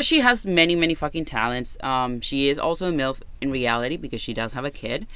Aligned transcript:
she 0.00 0.20
has 0.20 0.44
many, 0.44 0.76
many 0.76 0.94
fucking 0.94 1.24
talents. 1.24 1.76
Um, 1.82 2.20
she 2.20 2.48
is 2.48 2.58
also 2.58 2.88
a 2.88 2.92
MILF 2.92 3.20
in 3.40 3.50
reality 3.50 3.96
because 3.96 4.20
she 4.20 4.34
does 4.34 4.52
have 4.52 4.64
a 4.64 4.70
kid. 4.70 5.06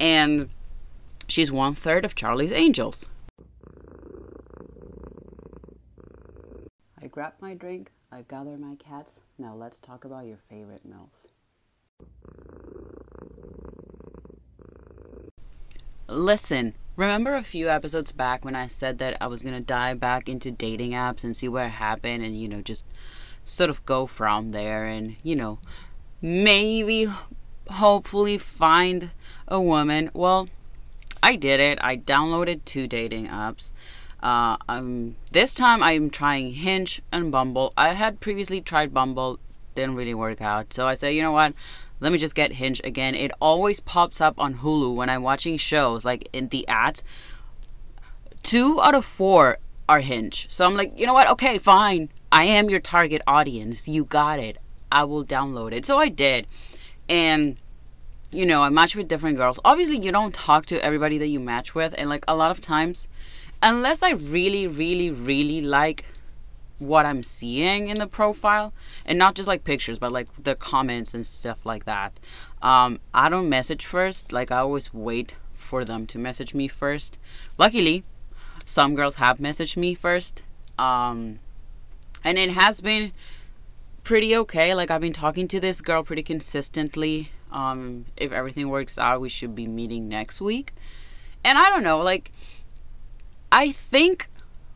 And 0.00 0.50
she's 1.28 1.52
one 1.52 1.74
third 1.74 2.04
of 2.04 2.14
Charlie's 2.16 2.50
Angels. 2.50 3.06
I 7.00 7.06
grab 7.06 7.34
my 7.40 7.54
drink, 7.54 7.92
I 8.10 8.22
gather 8.22 8.56
my 8.56 8.74
cats. 8.76 9.20
Now 9.38 9.54
let's 9.54 9.78
talk 9.78 10.04
about 10.04 10.26
your 10.26 10.38
favorite 10.38 10.82
MILF. 10.88 11.10
Listen, 16.08 16.74
remember 16.96 17.34
a 17.34 17.42
few 17.44 17.70
episodes 17.70 18.10
back 18.12 18.44
when 18.44 18.56
I 18.56 18.66
said 18.66 18.98
that 18.98 19.16
I 19.20 19.28
was 19.28 19.42
gonna 19.42 19.60
dive 19.60 20.00
back 20.00 20.28
into 20.28 20.50
dating 20.50 20.90
apps 20.90 21.22
and 21.22 21.36
see 21.36 21.48
what 21.48 21.70
happened 21.70 22.24
and, 22.24 22.38
you 22.38 22.48
know, 22.48 22.62
just 22.62 22.84
sort 23.44 23.70
of 23.70 23.84
go 23.86 24.06
from 24.06 24.52
there 24.52 24.86
and, 24.86 25.16
you 25.22 25.36
know, 25.36 25.58
maybe 26.20 27.12
hopefully 27.70 28.38
find 28.38 29.10
a 29.48 29.60
woman? 29.60 30.10
Well, 30.14 30.48
I 31.22 31.36
did 31.36 31.60
it. 31.60 31.78
I 31.80 31.96
downloaded 31.96 32.64
two 32.64 32.86
dating 32.86 33.28
apps. 33.28 33.70
Uh, 34.22 34.56
um, 34.68 35.16
this 35.32 35.54
time 35.54 35.82
I'm 35.82 36.10
trying 36.10 36.52
Hinge 36.54 37.02
and 37.12 37.30
Bumble. 37.30 37.72
I 37.76 37.92
had 37.92 38.20
previously 38.20 38.60
tried 38.60 38.94
Bumble, 38.94 39.38
didn't 39.74 39.96
really 39.96 40.14
work 40.14 40.40
out. 40.40 40.72
So 40.72 40.86
I 40.86 40.94
said, 40.94 41.10
you 41.10 41.22
know 41.22 41.32
what? 41.32 41.54
let 42.04 42.12
me 42.12 42.18
just 42.18 42.34
get 42.34 42.52
Hinge 42.52 42.82
again. 42.84 43.14
It 43.14 43.32
always 43.40 43.80
pops 43.80 44.20
up 44.20 44.34
on 44.38 44.56
Hulu 44.56 44.94
when 44.94 45.08
I'm 45.08 45.22
watching 45.22 45.56
shows, 45.56 46.04
like 46.04 46.28
in 46.32 46.48
the 46.48 46.68
ads. 46.68 47.02
Two 48.42 48.78
out 48.82 48.94
of 48.94 49.06
four 49.06 49.56
are 49.88 50.00
Hinge. 50.00 50.46
So 50.50 50.66
I'm 50.66 50.76
like, 50.76 50.92
you 50.98 51.06
know 51.06 51.14
what? 51.14 51.28
Okay, 51.30 51.56
fine. 51.56 52.10
I 52.34 52.46
am 52.46 52.68
your 52.68 52.80
target 52.80 53.22
audience. 53.28 53.86
You 53.86 54.04
got 54.04 54.40
it. 54.40 54.58
I 54.90 55.04
will 55.04 55.24
download 55.24 55.72
it. 55.72 55.86
So 55.86 55.98
I 55.98 56.08
did. 56.08 56.48
And 57.08 57.58
you 58.32 58.44
know, 58.44 58.62
I 58.62 58.70
match 58.70 58.96
with 58.96 59.06
different 59.06 59.38
girls. 59.38 59.60
Obviously, 59.64 59.98
you 59.98 60.10
don't 60.10 60.34
talk 60.34 60.66
to 60.66 60.84
everybody 60.84 61.16
that 61.18 61.28
you 61.28 61.38
match 61.38 61.76
with, 61.76 61.94
and 61.96 62.10
like 62.10 62.24
a 62.26 62.34
lot 62.34 62.50
of 62.50 62.60
times, 62.60 63.06
unless 63.62 64.02
I 64.02 64.10
really, 64.10 64.66
really, 64.66 65.12
really 65.12 65.60
like 65.60 66.06
what 66.78 67.06
I'm 67.06 67.22
seeing 67.22 67.86
in 67.86 68.00
the 68.00 68.08
profile 68.08 68.72
and 69.06 69.16
not 69.16 69.36
just 69.36 69.46
like 69.46 69.62
pictures 69.62 69.96
but 70.00 70.10
like 70.10 70.26
the 70.42 70.56
comments 70.56 71.14
and 71.14 71.24
stuff 71.24 71.64
like 71.64 71.84
that. 71.84 72.18
Um, 72.60 72.98
I 73.14 73.28
don't 73.28 73.48
message 73.48 73.86
first, 73.86 74.32
like 74.32 74.50
I 74.50 74.58
always 74.58 74.92
wait 74.92 75.36
for 75.54 75.84
them 75.84 76.04
to 76.08 76.18
message 76.18 76.52
me 76.52 76.66
first. 76.66 77.16
Luckily, 77.58 78.02
some 78.66 78.96
girls 78.96 79.14
have 79.16 79.38
messaged 79.38 79.76
me 79.76 79.94
first. 79.94 80.42
Um, 80.76 81.38
and 82.24 82.38
it 82.38 82.50
has 82.50 82.80
been 82.80 83.12
pretty 84.02 84.34
okay. 84.36 84.74
Like 84.74 84.90
I've 84.90 85.00
been 85.00 85.12
talking 85.12 85.46
to 85.48 85.60
this 85.60 85.80
girl 85.80 86.02
pretty 86.02 86.22
consistently. 86.22 87.30
Um, 87.52 88.06
if 88.16 88.32
everything 88.32 88.68
works 88.68 88.98
out, 88.98 89.20
we 89.20 89.28
should 89.28 89.54
be 89.54 89.68
meeting 89.68 90.08
next 90.08 90.40
week. 90.40 90.74
And 91.44 91.58
I 91.58 91.68
don't 91.68 91.84
know, 91.84 91.98
like 91.98 92.32
I 93.52 93.70
think 93.70 94.28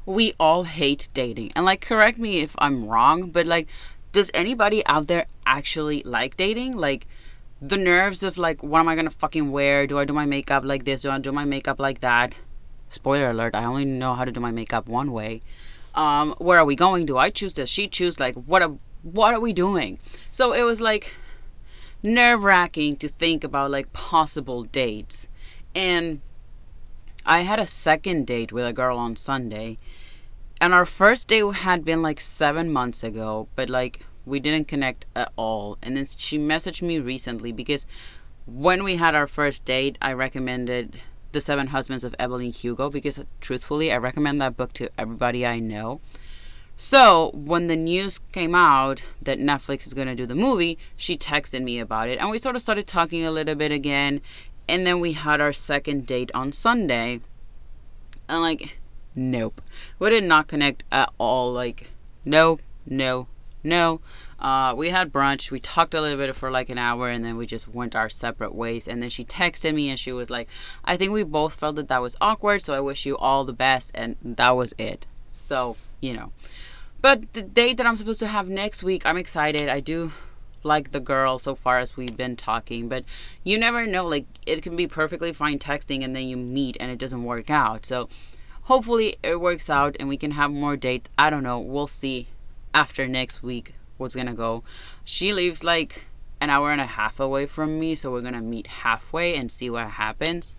we 0.07 0.35
all 0.39 0.65
hate 0.65 1.09
dating. 1.15 1.53
And 1.57 1.65
like 1.65 1.81
correct 1.81 2.19
me 2.19 2.41
if 2.41 2.55
I'm 2.59 2.87
wrong, 2.87 3.31
but 3.31 3.47
like 3.47 3.69
does 4.13 4.31
anybody 4.35 4.85
out 4.87 5.07
there 5.07 5.27
actually 5.47 6.03
like 6.05 6.37
dating? 6.37 6.77
Like 6.77 7.07
the 7.61 7.77
nerves 7.77 8.23
of 8.23 8.39
like 8.39 8.63
what 8.63 8.81
am 8.81 8.89
I 8.89 8.95
gonna 8.95 9.11
fucking 9.11 9.51
wear? 9.51 9.87
Do 9.87 9.99
I 9.99 10.05
do 10.05 10.13
my 10.13 10.27
makeup 10.27 10.65
like 10.65 10.85
this? 10.85 11.03
Do 11.03 11.11
I 11.11 11.19
do 11.19 11.33
my 11.33 11.45
makeup 11.45 11.81
like 11.81 12.01
that? 12.01 12.35
Spoiler 12.91 13.31
alert, 13.31 13.55
I 13.55 13.65
only 13.65 13.85
know 13.85 14.15
how 14.15 14.25
to 14.25 14.33
do 14.33 14.41
my 14.41 14.51
makeup 14.51 14.89
one 14.89 15.13
way. 15.13 15.43
Um, 15.99 16.35
where 16.39 16.59
are 16.59 16.65
we 16.65 16.77
going? 16.77 17.07
Do 17.07 17.19
I 17.19 17.29
choose? 17.29 17.53
Does 17.53 17.69
she 17.69 17.89
choose? 17.89 18.21
Like 18.21 18.35
what 18.35 18.63
are 18.63 18.79
what 19.03 19.35
are 19.35 19.41
we 19.41 19.53
doing? 19.53 19.99
So 20.31 20.53
it 20.53 20.63
was 20.63 20.81
like 20.81 21.13
nerve 22.03 22.43
wracking 22.43 22.97
to 22.97 23.09
think 23.09 23.43
about 23.43 23.71
like 23.71 23.93
possible 23.93 24.63
dates. 24.63 25.29
And 25.75 26.21
I 27.27 27.41
had 27.41 27.59
a 27.59 27.67
second 27.67 28.27
date 28.27 28.53
with 28.53 28.65
a 28.65 28.73
girl 28.73 28.97
on 28.97 29.17
Sunday 29.17 29.77
and 30.61 30.75
our 30.75 30.87
first 30.87 31.29
date 31.29 31.55
had 31.57 31.85
been 31.85 32.03
like 32.03 32.21
seven 32.21 32.73
months 32.73 33.05
ago, 33.05 33.49
but 33.55 33.69
like 33.69 34.05
we 34.27 34.41
didn't 34.41 34.69
connect 34.69 35.05
at 35.15 35.33
all. 35.37 35.79
And 35.83 35.97
then 35.97 36.07
she 36.17 36.39
messaged 36.39 36.83
me 36.83 36.99
recently 36.99 37.53
because 37.53 37.87
when 38.47 38.83
we 38.83 38.97
had 38.97 39.15
our 39.15 39.27
first 39.27 39.65
date, 39.65 39.99
I 40.03 40.13
recommended 40.13 41.01
The 41.33 41.41
Seven 41.41 41.69
Husbands 41.69 42.05
of 42.05 42.15
Evelyn 42.19 42.53
Hugo 42.53 42.91
because 42.91 43.21
truthfully, 43.41 43.93
I 43.93 43.97
recommend 43.97 44.41
that 44.41 44.57
book 44.57 44.73
to 44.75 44.91
everybody 44.99 45.45
I 45.45 45.59
know. 45.59 46.01
So, 46.77 47.33
when 47.35 47.67
the 47.67 47.77
news 47.77 48.21
came 48.33 48.55
out 48.55 49.03
that 49.21 49.41
Netflix 49.41 49.87
is 49.87 49.95
going 49.95 50.07
to 50.07 50.15
do 50.15 50.27
the 50.27 50.35
movie, 50.35 50.79
she 50.97 51.19
texted 51.19 51.63
me 51.65 51.81
about 51.81 52.09
it 52.09 52.19
and 52.19 52.31
we 52.31 52.39
sort 52.39 52.57
of 52.57 52.63
started 52.63 52.87
talking 52.87 53.25
a 53.25 53.33
little 53.33 53.57
bit 53.57 53.73
again. 53.73 54.21
And 54.69 54.87
then 54.87 55.01
we 55.01 55.15
had 55.15 55.41
our 55.41 55.53
second 55.53 56.07
date 56.07 56.31
on 56.35 56.53
Sunday. 56.53 57.21
And 58.29 58.43
like 58.43 58.79
Nope. 59.19 59.61
We 59.99 60.11
did 60.11 60.23
not 60.23 60.47
connect 60.47 60.85
at 60.93 61.13
all. 61.19 61.53
Like, 61.53 61.89
no, 62.25 62.61
no, 62.87 63.27
no. 63.65 64.01
Uh, 64.39 64.73
we 64.77 64.91
had 64.91 65.13
brunch. 65.13 65.51
We 65.51 65.59
talked 65.59 65.95
a 65.95 66.01
little 66.01 66.17
bit 66.17 66.35
for 66.37 66.51
like 66.51 66.69
an 66.69 66.79
hour, 66.79 67.09
and 67.09 67.25
then 67.25 67.37
we 67.37 67.47
just 67.47 67.67
went 67.67 67.97
our 67.97 68.09
separate 68.09 68.55
ways. 68.55 68.87
And 68.87 69.03
then 69.03 69.11
she 69.11 69.25
texted 69.25 69.75
me, 69.75 69.89
and 69.89 69.99
she 69.99 70.13
was 70.13 70.31
like, 70.31 70.49
"I 70.85 70.97
think 70.97 71.13
we 71.13 71.25
both 71.25 71.55
felt 71.55 71.77
that 71.77 71.89
that 71.89 72.03
was 72.03 72.17
awkward. 72.21 72.63
So 72.63 72.75
I 72.75 72.81
wish 72.81 73.05
you 73.05 73.17
all 73.17 73.45
the 73.45 73.53
best." 73.53 73.91
And 73.95 74.17
that 74.23 74.57
was 74.57 74.73
it. 74.79 75.07
So 75.33 75.77
you 76.01 76.15
know. 76.15 76.33
But 77.01 77.33
the 77.33 77.43
date 77.43 77.77
that 77.77 77.87
I'm 77.87 77.97
supposed 77.97 78.21
to 78.21 78.27
have 78.27 78.49
next 78.49 78.83
week, 78.83 79.07
I'm 79.07 79.17
excited. 79.17 79.69
I 79.69 79.81
do 79.81 80.13
like 80.65 80.91
the 80.91 81.01
girl 81.01 81.39
so 81.39 81.55
far 81.55 81.79
as 81.79 81.97
we've 81.97 82.17
been 82.17 82.35
talking, 82.35 82.89
but 82.89 83.05
you 83.45 83.59
never 83.59 83.87
know. 83.87 84.07
Like 84.07 84.27
it 84.47 84.63
can 84.63 84.77
be 84.77 84.87
perfectly 84.87 85.33
fine 85.33 85.59
texting, 85.59 86.05
and 86.05 86.15
then 86.15 86.29
you 86.29 86.37
meet, 86.37 86.77
and 86.79 86.91
it 86.93 86.99
doesn't 86.99 87.25
work 87.25 87.51
out. 87.51 87.87
So 87.87 88.09
hopefully 88.69 89.17
it 89.23 89.41
works 89.41 89.71
out 89.71 89.97
and 89.99 90.09
we 90.09 90.17
can 90.17 90.33
have 90.33 90.51
more 90.51 90.77
dates. 90.77 91.11
I 91.19 91.31
don't 91.31 91.43
know. 91.43 91.59
We'll 91.59 91.87
see 91.87 92.29
after 92.75 93.09
next 93.09 93.43
week 93.43 93.75
what's 93.99 94.15
gonna 94.15 94.35
go. 94.35 94.65
She 95.05 95.33
lives 95.33 95.63
like 95.63 96.07
an 96.41 96.51
hour 96.51 96.73
and 96.73 96.81
a 96.81 96.87
half 96.87 97.21
away 97.21 97.47
from 97.47 97.79
me, 97.79 97.95
so 97.95 98.11
we're 98.11 98.23
gonna 98.23 98.41
meet 98.41 98.67
halfway 98.69 99.37
and 99.37 99.51
see 99.51 99.69
what 99.69 99.91
happens. 99.91 100.57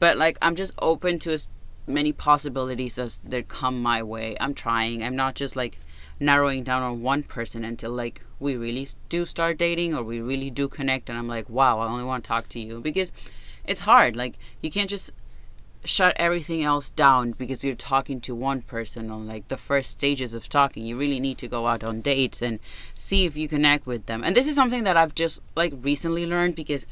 But 0.00 0.16
like, 0.16 0.36
I'm 0.42 0.56
just 0.56 0.72
open 0.78 1.18
to 1.20 1.32
as 1.32 1.46
many 1.86 2.12
possibilities 2.12 2.98
as 2.98 3.20
that 3.24 3.48
come 3.48 3.82
my 3.82 4.02
way. 4.02 4.36
I'm 4.40 4.54
trying. 4.54 5.02
I'm 5.02 5.16
not 5.16 5.34
just 5.34 5.54
like 5.54 5.78
narrowing 6.20 6.64
down 6.64 6.82
on 6.82 7.02
one 7.02 7.22
person 7.22 7.64
until 7.64 7.90
like 7.90 8.22
we 8.40 8.56
really 8.56 8.88
do 9.08 9.26
start 9.26 9.58
dating 9.58 9.94
or 9.94 10.02
we 10.02 10.20
really 10.20 10.50
do 10.50 10.68
connect 10.68 11.08
and 11.08 11.18
I'm 11.18 11.28
like, 11.28 11.48
wow, 11.48 11.80
I 11.80 11.86
only 11.86 12.04
want 12.04 12.24
to 12.24 12.28
talk 12.28 12.48
to 12.50 12.60
you 12.60 12.80
because 12.80 13.12
it's 13.64 13.80
hard. 13.80 14.16
Like, 14.16 14.34
you 14.60 14.70
can't 14.70 14.90
just 14.90 15.10
shut 15.84 16.14
everything 16.16 16.62
else 16.62 16.90
down 16.90 17.32
because 17.32 17.62
you're 17.62 17.74
talking 17.74 18.20
to 18.22 18.34
one 18.34 18.62
person 18.62 19.10
on 19.10 19.26
like 19.26 19.48
the 19.48 19.56
first 19.56 19.90
stages 19.90 20.34
of 20.34 20.48
talking. 20.48 20.84
You 20.84 20.96
really 20.96 21.20
need 21.20 21.38
to 21.38 21.48
go 21.48 21.66
out 21.66 21.84
on 21.84 22.00
dates 22.00 22.42
and 22.42 22.58
see 22.94 23.24
if 23.24 23.36
you 23.36 23.48
connect 23.48 23.86
with 23.86 24.06
them. 24.06 24.24
And 24.24 24.34
this 24.36 24.46
is 24.46 24.54
something 24.54 24.84
that 24.84 24.96
i've 24.96 25.14
just 25.14 25.40
like 25.54 25.72
recently 25.82 26.26
learned 26.26 26.54
because 26.54 26.86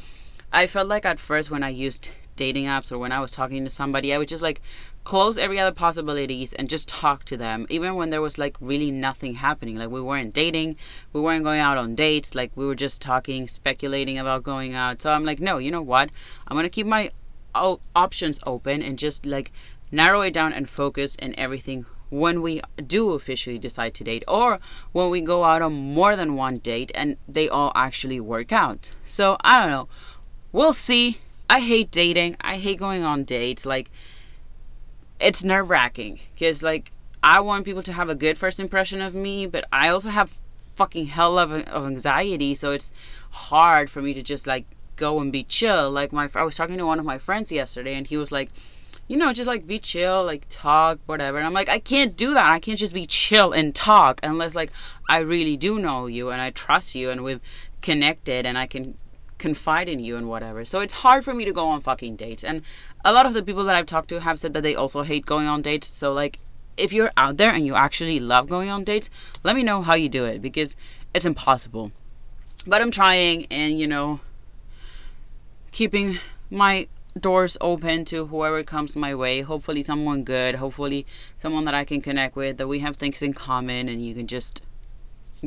i 0.52 0.66
felt 0.66 0.88
like 0.88 1.04
at 1.04 1.20
first 1.20 1.50
when 1.50 1.62
i 1.62 1.68
used 1.68 2.10
dating 2.36 2.64
apps 2.64 2.90
or 2.90 2.98
when 2.98 3.12
i 3.12 3.20
was 3.20 3.32
talking 3.32 3.64
to 3.64 3.70
somebody 3.70 4.12
i 4.12 4.18
would 4.18 4.28
just 4.28 4.42
like 4.42 4.60
close 5.04 5.36
every 5.36 5.58
other 5.58 5.74
possibilities 5.74 6.52
and 6.52 6.68
just 6.68 6.88
talk 6.88 7.24
to 7.24 7.36
them. 7.36 7.66
Even 7.68 7.96
when 7.96 8.10
there 8.10 8.20
was 8.20 8.38
like 8.38 8.56
really 8.60 8.90
nothing 8.90 9.34
happening 9.34 9.76
like 9.76 9.90
we 9.90 10.00
weren't 10.00 10.32
dating 10.32 10.76
we 11.12 11.20
weren't 11.20 11.44
going 11.44 11.60
out 11.60 11.76
on 11.76 11.94
dates 11.94 12.34
like 12.34 12.52
we 12.54 12.64
were 12.64 12.74
just 12.74 13.02
talking 13.02 13.48
speculating 13.48 14.18
about 14.18 14.44
going 14.44 14.74
out. 14.74 15.02
So 15.02 15.10
i'm 15.10 15.24
like 15.24 15.40
no 15.40 15.58
you 15.58 15.70
know 15.70 15.82
what? 15.82 16.10
I'm 16.46 16.56
gonna 16.56 16.68
keep 16.68 16.86
my 16.86 17.10
options 17.54 18.40
open 18.46 18.82
and 18.82 18.98
just 18.98 19.26
like 19.26 19.52
narrow 19.90 20.22
it 20.22 20.32
down 20.32 20.52
and 20.52 20.68
focus 20.68 21.16
and 21.18 21.34
everything 21.36 21.86
when 22.10 22.42
we 22.42 22.60
do 22.86 23.10
officially 23.12 23.58
decide 23.58 23.94
to 23.94 24.04
date 24.04 24.22
or 24.28 24.58
when 24.92 25.08
we 25.08 25.20
go 25.22 25.44
out 25.44 25.62
on 25.62 25.72
more 25.72 26.14
than 26.14 26.34
one 26.34 26.54
date 26.54 26.92
and 26.94 27.16
they 27.26 27.48
all 27.48 27.72
actually 27.74 28.20
work 28.20 28.52
out. 28.52 28.90
So 29.06 29.36
I 29.40 29.58
don't 29.58 29.70
know. 29.70 29.88
We'll 30.52 30.74
see. 30.74 31.20
I 31.48 31.60
hate 31.60 31.90
dating. 31.90 32.36
I 32.40 32.58
hate 32.58 32.78
going 32.78 33.02
on 33.02 33.24
dates. 33.24 33.64
Like 33.64 33.90
it's 35.18 35.42
nerve 35.42 35.70
wracking 35.70 36.20
because 36.34 36.62
like 36.62 36.92
I 37.22 37.40
want 37.40 37.64
people 37.64 37.82
to 37.84 37.92
have 37.92 38.10
a 38.10 38.14
good 38.14 38.36
first 38.36 38.60
impression 38.60 39.00
of 39.00 39.14
me, 39.14 39.46
but 39.46 39.64
I 39.72 39.88
also 39.88 40.10
have 40.10 40.38
fucking 40.74 41.06
hell 41.06 41.38
of, 41.38 41.50
of 41.52 41.86
anxiety. 41.86 42.54
So 42.54 42.72
it's 42.72 42.92
hard 43.30 43.88
for 43.88 44.02
me 44.02 44.12
to 44.14 44.22
just 44.22 44.46
like 44.46 44.66
go 45.02 45.20
and 45.20 45.32
be 45.32 45.44
chill. 45.44 45.90
Like 45.90 46.12
my 46.12 46.30
I 46.34 46.44
was 46.44 46.56
talking 46.56 46.78
to 46.78 46.86
one 46.86 47.00
of 47.00 47.04
my 47.04 47.18
friends 47.18 47.50
yesterday 47.50 47.94
and 47.94 48.06
he 48.06 48.16
was 48.16 48.30
like, 48.30 48.50
you 49.08 49.16
know, 49.16 49.32
just 49.32 49.48
like 49.48 49.66
be 49.66 49.78
chill, 49.78 50.24
like 50.24 50.46
talk, 50.48 51.00
whatever. 51.06 51.38
And 51.38 51.46
I'm 51.46 51.52
like, 51.52 51.68
I 51.68 51.80
can't 51.80 52.16
do 52.16 52.34
that. 52.34 52.46
I 52.46 52.60
can't 52.60 52.78
just 52.78 52.94
be 52.94 53.06
chill 53.06 53.52
and 53.52 53.74
talk 53.74 54.20
unless 54.22 54.54
like 54.54 54.70
I 55.08 55.18
really 55.18 55.56
do 55.56 55.78
know 55.78 56.06
you 56.06 56.30
and 56.30 56.40
I 56.40 56.50
trust 56.50 56.94
you 56.94 57.10
and 57.10 57.22
we've 57.22 57.40
connected 57.82 58.46
and 58.46 58.56
I 58.56 58.66
can 58.66 58.96
confide 59.38 59.88
in 59.88 59.98
you 59.98 60.16
and 60.16 60.28
whatever. 60.28 60.64
So 60.64 60.78
it's 60.80 61.02
hard 61.04 61.24
for 61.24 61.34
me 61.34 61.44
to 61.44 61.52
go 61.52 61.66
on 61.66 61.80
fucking 61.80 62.16
dates. 62.16 62.44
And 62.44 62.62
a 63.04 63.12
lot 63.12 63.26
of 63.26 63.34
the 63.34 63.42
people 63.42 63.64
that 63.64 63.76
I've 63.76 63.86
talked 63.86 64.08
to 64.10 64.20
have 64.20 64.38
said 64.38 64.54
that 64.54 64.62
they 64.62 64.76
also 64.76 65.02
hate 65.02 65.26
going 65.26 65.48
on 65.48 65.62
dates. 65.62 65.88
So 65.88 66.12
like 66.12 66.38
if 66.76 66.92
you're 66.92 67.12
out 67.16 67.36
there 67.36 67.50
and 67.50 67.66
you 67.66 67.74
actually 67.74 68.20
love 68.20 68.48
going 68.48 68.70
on 68.70 68.84
dates, 68.84 69.10
let 69.42 69.56
me 69.56 69.64
know 69.64 69.82
how 69.82 69.96
you 69.96 70.08
do 70.08 70.24
it 70.24 70.40
because 70.40 70.76
it's 71.12 71.26
impossible. 71.26 71.90
But 72.66 72.80
I'm 72.80 72.92
trying 72.92 73.46
and 73.50 73.80
you 73.80 73.88
know 73.88 74.20
keeping 75.72 76.18
my 76.50 76.86
doors 77.18 77.56
open 77.60 78.04
to 78.06 78.26
whoever 78.26 78.62
comes 78.62 78.94
my 78.94 79.14
way. 79.14 79.40
Hopefully 79.40 79.82
someone 79.82 80.22
good, 80.24 80.56
hopefully 80.56 81.06
someone 81.36 81.64
that 81.64 81.74
I 81.74 81.84
can 81.84 82.00
connect 82.00 82.36
with 82.36 82.58
that 82.58 82.68
we 82.68 82.78
have 82.80 82.96
things 82.96 83.22
in 83.22 83.34
common 83.34 83.88
and 83.88 84.06
you 84.06 84.14
can 84.14 84.26
just 84.26 84.62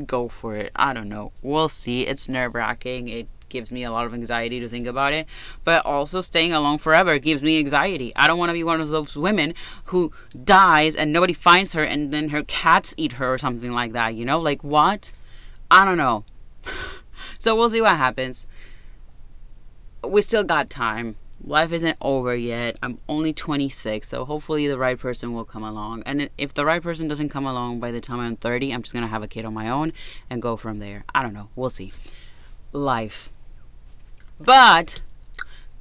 go 0.06 0.28
for 0.28 0.56
it. 0.56 0.72
I 0.76 0.94
don't 0.94 1.10
know. 1.10 1.32
We'll 1.42 1.70
see. 1.70 2.02
It's 2.02 2.28
nerve-wracking. 2.28 3.08
It 3.08 3.28
gives 3.48 3.72
me 3.72 3.84
a 3.84 3.92
lot 3.92 4.06
of 4.06 4.14
anxiety 4.14 4.60
to 4.60 4.68
think 4.68 4.88
about 4.88 5.14
it. 5.14 5.28
But 5.64 5.86
also 5.86 6.22
staying 6.22 6.54
alone 6.54 6.78
forever 6.78 7.18
gives 7.18 7.42
me 7.42 7.58
anxiety. 7.60 8.12
I 8.16 8.28
don't 8.28 8.38
want 8.38 8.50
to 8.50 8.54
be 8.54 8.64
one 8.64 8.82
of 8.82 8.90
those 8.90 9.16
women 9.16 9.54
who 9.86 10.12
dies 10.44 10.96
and 10.96 11.14
nobody 11.14 11.34
finds 11.34 11.74
her 11.74 11.84
and 11.84 12.12
then 12.12 12.30
her 12.30 12.44
cats 12.44 12.94
eat 12.98 13.14
her 13.14 13.34
or 13.34 13.38
something 13.38 13.72
like 13.72 13.94
that, 13.94 14.16
you 14.16 14.26
know? 14.26 14.40
Like 14.40 14.64
what? 14.64 15.12
I 15.72 15.86
don't 15.86 15.98
know. 15.98 16.26
so 17.40 17.56
we'll 17.56 17.70
see 17.70 17.82
what 17.82 17.96
happens. 17.98 18.46
We 20.10 20.22
still 20.22 20.44
got 20.44 20.70
time. 20.70 21.16
Life 21.44 21.72
isn't 21.74 21.98
over 22.02 22.36
yet. 22.36 22.78
I'm 22.82 23.00
only 23.08 23.34
26, 23.34 24.08
so 24.08 24.26
hopefully 24.26 24.68
the 24.68 24.78
right 24.78 24.98
person 24.98 25.34
will 25.34 25.44
come 25.44 25.64
along. 25.64 26.02
And 26.06 26.30
if 26.38 26.54
the 26.54 26.66
right 26.66 26.82
person 26.82 27.08
doesn't 27.08 27.30
come 27.30 27.46
along 27.46 27.80
by 27.80 27.92
the 27.92 28.02
time 28.02 28.20
I'm 28.20 28.36
30, 28.36 28.72
I'm 28.72 28.82
just 28.82 28.96
to 28.96 29.08
have 29.08 29.22
a 29.22 29.28
kid 29.28 29.46
on 29.46 29.54
my 29.54 29.70
own 29.70 29.94
and 30.30 30.42
go 30.42 30.56
from 30.56 30.80
there. 30.80 31.04
I 31.14 31.22
don't 31.22 31.34
know. 31.34 31.50
We'll 31.56 31.70
see. 31.70 31.92
Life. 32.72 33.30
But 34.40 35.02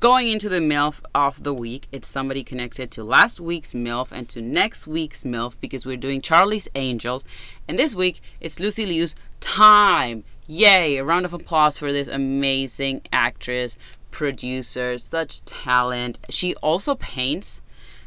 going 0.00 0.28
into 0.28 0.48
the 0.48 0.60
MILF 0.60 1.00
of 1.14 1.44
the 1.44 1.54
week, 1.54 1.88
it's 1.90 2.08
somebody 2.08 2.44
connected 2.44 2.90
to 2.90 3.04
last 3.04 3.40
week's 3.40 3.72
MILF 3.72 4.12
and 4.12 4.28
to 4.28 4.42
next 4.42 4.86
week's 4.86 5.22
MILF 5.22 5.54
because 5.60 5.86
we're 5.86 5.96
doing 5.96 6.20
Charlie's 6.20 6.68
Angels. 6.74 7.24
And 7.66 7.78
this 7.78 7.94
week, 7.94 8.20
it's 8.40 8.60
Lucy 8.60 8.84
Liu's 8.84 9.14
time. 9.40 10.24
Yay! 10.46 10.98
A 10.98 11.04
round 11.04 11.24
of 11.24 11.32
applause 11.32 11.78
for 11.78 11.90
this 11.90 12.06
amazing 12.06 13.00
actress, 13.12 13.78
producer, 14.14 14.96
such 14.96 15.44
talent. 15.44 16.20
She 16.30 16.54
also 16.56 16.94
paints, 16.94 17.60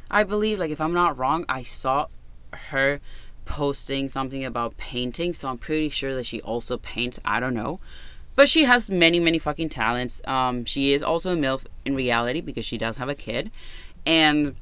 I 0.10 0.24
believe. 0.24 0.58
Like, 0.58 0.72
if 0.72 0.80
I'm 0.80 0.94
not 0.94 1.18
wrong, 1.18 1.44
I 1.50 1.64
saw 1.64 2.08
her 2.54 3.02
posting 3.44 4.08
something 4.08 4.46
about 4.46 4.78
painting, 4.78 5.34
so 5.34 5.50
I'm 5.50 5.58
pretty 5.58 5.90
sure 5.90 6.16
that 6.16 6.26
she 6.26 6.42
also 6.42 6.78
paints. 6.78 7.20
I 7.26 7.42
don't 7.42 7.54
know. 7.54 7.82
But 8.36 8.48
she 8.48 8.64
has 8.64 8.88
many, 8.90 9.20
many 9.20 9.38
fucking 9.38 9.68
talents. 9.68 10.22
Um, 10.24 10.64
she 10.64 10.94
is 10.94 11.04
also 11.04 11.34
a 11.34 11.36
MILF 11.36 11.66
in 11.84 11.94
reality 11.94 12.40
because 12.40 12.66
she 12.66 12.78
does 12.78 12.96
have 12.96 13.10
a 13.10 13.16
kid. 13.16 13.52
And 14.06 14.56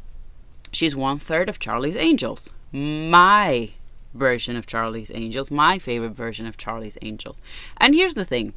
she's 0.71 0.95
one 0.95 1.19
third 1.19 1.47
of 1.47 1.59
Charlie's 1.59 1.95
Angels. 1.95 2.49
My 2.71 3.69
version 4.15 4.55
of 4.55 4.65
Charlie's 4.65 5.11
Angels. 5.13 5.51
My 5.51 5.77
favorite 5.77 6.15
version 6.15 6.47
of 6.47 6.57
Charlie's 6.57 6.97
Angels. 7.03 7.39
And 7.77 7.93
here's 7.93 8.15
the 8.15 8.25
thing. 8.25 8.55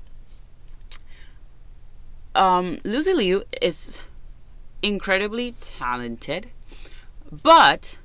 Um, 2.38 2.78
Lucy 2.84 3.12
Liu 3.12 3.42
is 3.60 3.98
incredibly 4.80 5.56
talented, 5.60 6.50
but 7.32 7.98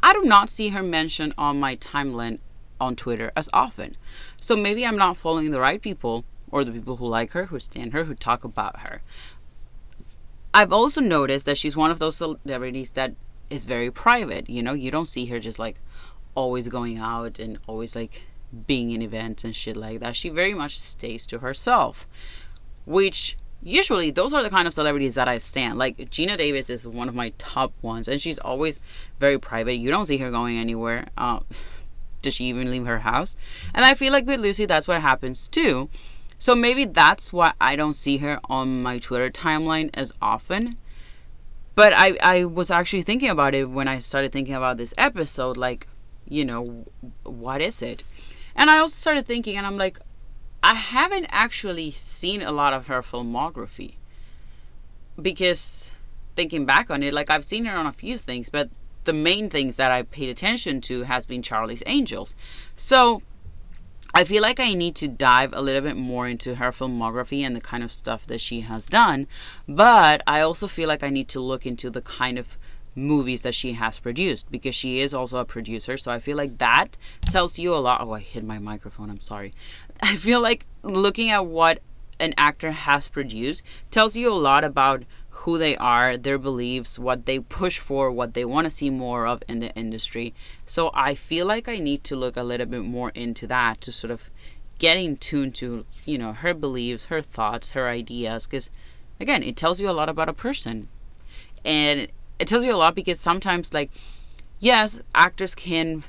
I 0.00 0.12
do 0.12 0.22
not 0.22 0.48
see 0.48 0.68
her 0.68 0.82
mentioned 0.82 1.34
on 1.36 1.58
my 1.58 1.74
timeline 1.74 2.38
on 2.80 2.94
Twitter 2.94 3.32
as 3.34 3.48
often. 3.52 3.96
So 4.40 4.54
maybe 4.54 4.86
I'm 4.86 4.96
not 4.96 5.16
following 5.16 5.50
the 5.50 5.58
right 5.58 5.82
people 5.82 6.24
or 6.52 6.64
the 6.64 6.70
people 6.70 6.96
who 6.98 7.06
like 7.08 7.32
her, 7.32 7.46
who 7.46 7.58
stand 7.58 7.92
her, 7.92 8.04
who 8.04 8.14
talk 8.14 8.44
about 8.44 8.88
her. 8.88 9.02
I've 10.54 10.72
also 10.72 11.00
noticed 11.00 11.44
that 11.46 11.58
she's 11.58 11.74
one 11.74 11.90
of 11.90 11.98
those 11.98 12.16
celebrities 12.16 12.92
that 12.92 13.14
is 13.50 13.64
very 13.64 13.90
private. 13.90 14.48
You 14.48 14.62
know, 14.62 14.72
you 14.72 14.92
don't 14.92 15.08
see 15.08 15.26
her 15.26 15.40
just 15.40 15.58
like 15.58 15.80
always 16.36 16.68
going 16.68 16.98
out 17.00 17.40
and 17.40 17.58
always 17.66 17.96
like 17.96 18.22
being 18.68 18.92
in 18.92 19.02
events 19.02 19.42
and 19.42 19.54
shit 19.54 19.76
like 19.76 19.98
that. 19.98 20.14
She 20.14 20.28
very 20.28 20.54
much 20.54 20.78
stays 20.78 21.26
to 21.26 21.40
herself, 21.40 22.06
which 22.84 23.36
usually 23.62 24.10
those 24.10 24.32
are 24.32 24.42
the 24.42 24.50
kind 24.50 24.66
of 24.66 24.74
celebrities 24.74 25.14
that 25.14 25.28
I 25.28 25.38
stand. 25.38 25.78
Like 25.78 25.96
Geena 25.96 26.36
Davis 26.36 26.70
is 26.70 26.86
one 26.86 27.08
of 27.08 27.14
my 27.14 27.32
top 27.38 27.72
ones, 27.82 28.08
and 28.08 28.20
she's 28.20 28.38
always 28.38 28.80
very 29.18 29.38
private. 29.38 29.74
You 29.74 29.90
don't 29.90 30.06
see 30.06 30.18
her 30.18 30.30
going 30.30 30.58
anywhere. 30.58 31.08
Uh, 31.16 31.40
does 32.22 32.34
she 32.34 32.44
even 32.44 32.70
leave 32.70 32.86
her 32.86 33.00
house? 33.00 33.36
And 33.74 33.84
I 33.84 33.94
feel 33.94 34.12
like 34.12 34.26
with 34.26 34.40
Lucy, 34.40 34.66
that's 34.66 34.88
what 34.88 35.00
happens 35.00 35.48
too. 35.48 35.88
So 36.38 36.54
maybe 36.54 36.86
that's 36.86 37.32
why 37.32 37.52
I 37.60 37.76
don't 37.76 37.94
see 37.94 38.18
her 38.18 38.40
on 38.44 38.82
my 38.82 38.98
Twitter 38.98 39.30
timeline 39.30 39.90
as 39.94 40.12
often. 40.22 40.78
But 41.74 41.92
I, 41.94 42.16
I 42.22 42.44
was 42.44 42.70
actually 42.70 43.02
thinking 43.02 43.28
about 43.28 43.54
it 43.54 43.70
when 43.70 43.88
I 43.88 43.98
started 43.98 44.32
thinking 44.32 44.54
about 44.54 44.76
this 44.76 44.94
episode. 44.98 45.56
Like, 45.56 45.86
you 46.26 46.44
know, 46.44 46.86
what 47.24 47.60
is 47.60 47.82
it? 47.82 48.02
And 48.56 48.70
I 48.70 48.78
also 48.78 48.94
started 48.94 49.26
thinking, 49.26 49.56
and 49.56 49.66
I'm 49.66 49.76
like, 49.76 49.98
I 50.62 50.74
haven't 50.74 51.26
actually 51.30 51.90
seen 51.90 52.42
a 52.42 52.52
lot 52.52 52.72
of 52.72 52.86
her 52.86 53.02
filmography. 53.02 53.94
Because 55.20 55.90
thinking 56.36 56.64
back 56.64 56.90
on 56.90 57.02
it, 57.02 57.12
like, 57.12 57.30
I've 57.30 57.44
seen 57.44 57.64
her 57.64 57.76
on 57.76 57.86
a 57.86 57.92
few 57.92 58.18
things, 58.18 58.48
but 58.48 58.70
the 59.04 59.12
main 59.12 59.50
things 59.50 59.76
that 59.76 59.90
I 59.90 60.02
paid 60.02 60.28
attention 60.28 60.80
to 60.82 61.04
has 61.04 61.26
been 61.26 61.42
Charlie's 61.42 61.82
Angels. 61.86 62.36
So 62.76 63.22
I 64.12 64.24
feel 64.24 64.42
like 64.42 64.58
I 64.58 64.74
need 64.74 64.96
to 64.96 65.08
dive 65.08 65.52
a 65.52 65.62
little 65.62 65.82
bit 65.82 65.96
more 65.96 66.28
into 66.28 66.56
her 66.56 66.72
filmography 66.72 67.42
and 67.42 67.54
the 67.54 67.60
kind 67.60 67.84
of 67.84 67.92
stuff 67.92 68.26
that 68.26 68.40
she 68.40 68.62
has 68.62 68.86
done, 68.86 69.28
but 69.68 70.22
I 70.26 70.40
also 70.40 70.66
feel 70.66 70.88
like 70.88 71.02
I 71.02 71.10
need 71.10 71.28
to 71.28 71.40
look 71.40 71.64
into 71.64 71.90
the 71.90 72.02
kind 72.02 72.38
of 72.38 72.58
movies 72.94 73.42
that 73.42 73.54
she 73.54 73.72
has 73.74 73.98
produced 73.98 74.50
because 74.50 74.74
she 74.74 75.00
is 75.00 75.14
also 75.14 75.38
a 75.38 75.44
producer. 75.44 75.96
So 75.96 76.10
I 76.10 76.18
feel 76.18 76.36
like 76.36 76.58
that 76.58 76.96
tells 77.22 77.58
you 77.58 77.74
a 77.74 77.78
lot. 77.78 78.00
Oh, 78.00 78.12
I 78.12 78.20
hit 78.20 78.44
my 78.44 78.58
microphone. 78.58 79.10
I'm 79.10 79.20
sorry. 79.20 79.52
I 80.02 80.16
feel 80.16 80.40
like 80.40 80.66
looking 80.82 81.30
at 81.30 81.46
what 81.46 81.80
an 82.18 82.34
actor 82.36 82.72
has 82.72 83.08
produced 83.08 83.62
tells 83.90 84.16
you 84.16 84.30
a 84.30 84.34
lot 84.34 84.62
about 84.64 85.04
who 85.30 85.56
they 85.56 85.74
are, 85.76 86.18
their 86.18 86.38
beliefs, 86.38 86.98
what 86.98 87.24
they 87.24 87.38
push 87.38 87.78
for, 87.78 88.10
what 88.10 88.34
they 88.34 88.44
want 88.44 88.66
to 88.66 88.70
see 88.70 88.90
more 88.90 89.26
of 89.26 89.42
in 89.48 89.60
the 89.60 89.74
industry. 89.74 90.34
So 90.66 90.90
I 90.92 91.14
feel 91.14 91.46
like 91.46 91.66
I 91.66 91.78
need 91.78 92.04
to 92.04 92.16
look 92.16 92.36
a 92.36 92.42
little 92.42 92.66
bit 92.66 92.82
more 92.82 93.10
into 93.10 93.46
that 93.46 93.80
to 93.82 93.92
sort 93.92 94.10
of 94.10 94.28
get 94.78 94.98
in 94.98 95.16
tune 95.16 95.52
to, 95.52 95.86
you 96.04 96.18
know, 96.18 96.34
her 96.34 96.52
beliefs, 96.52 97.04
her 97.04 97.22
thoughts, 97.22 97.70
her 97.70 97.88
ideas 97.88 98.46
because 98.46 98.68
again, 99.18 99.42
it 99.42 99.56
tells 99.56 99.80
you 99.80 99.88
a 99.88 99.92
lot 99.92 100.08
about 100.08 100.28
a 100.28 100.34
person. 100.34 100.88
And 101.64 102.08
it 102.40 102.48
tells 102.48 102.64
you 102.64 102.74
a 102.74 102.76
lot 102.76 102.96
because 102.96 103.20
sometimes 103.20 103.72
like 103.72 103.90
yes, 104.58 105.00
actors 105.14 105.54
can 105.54 106.04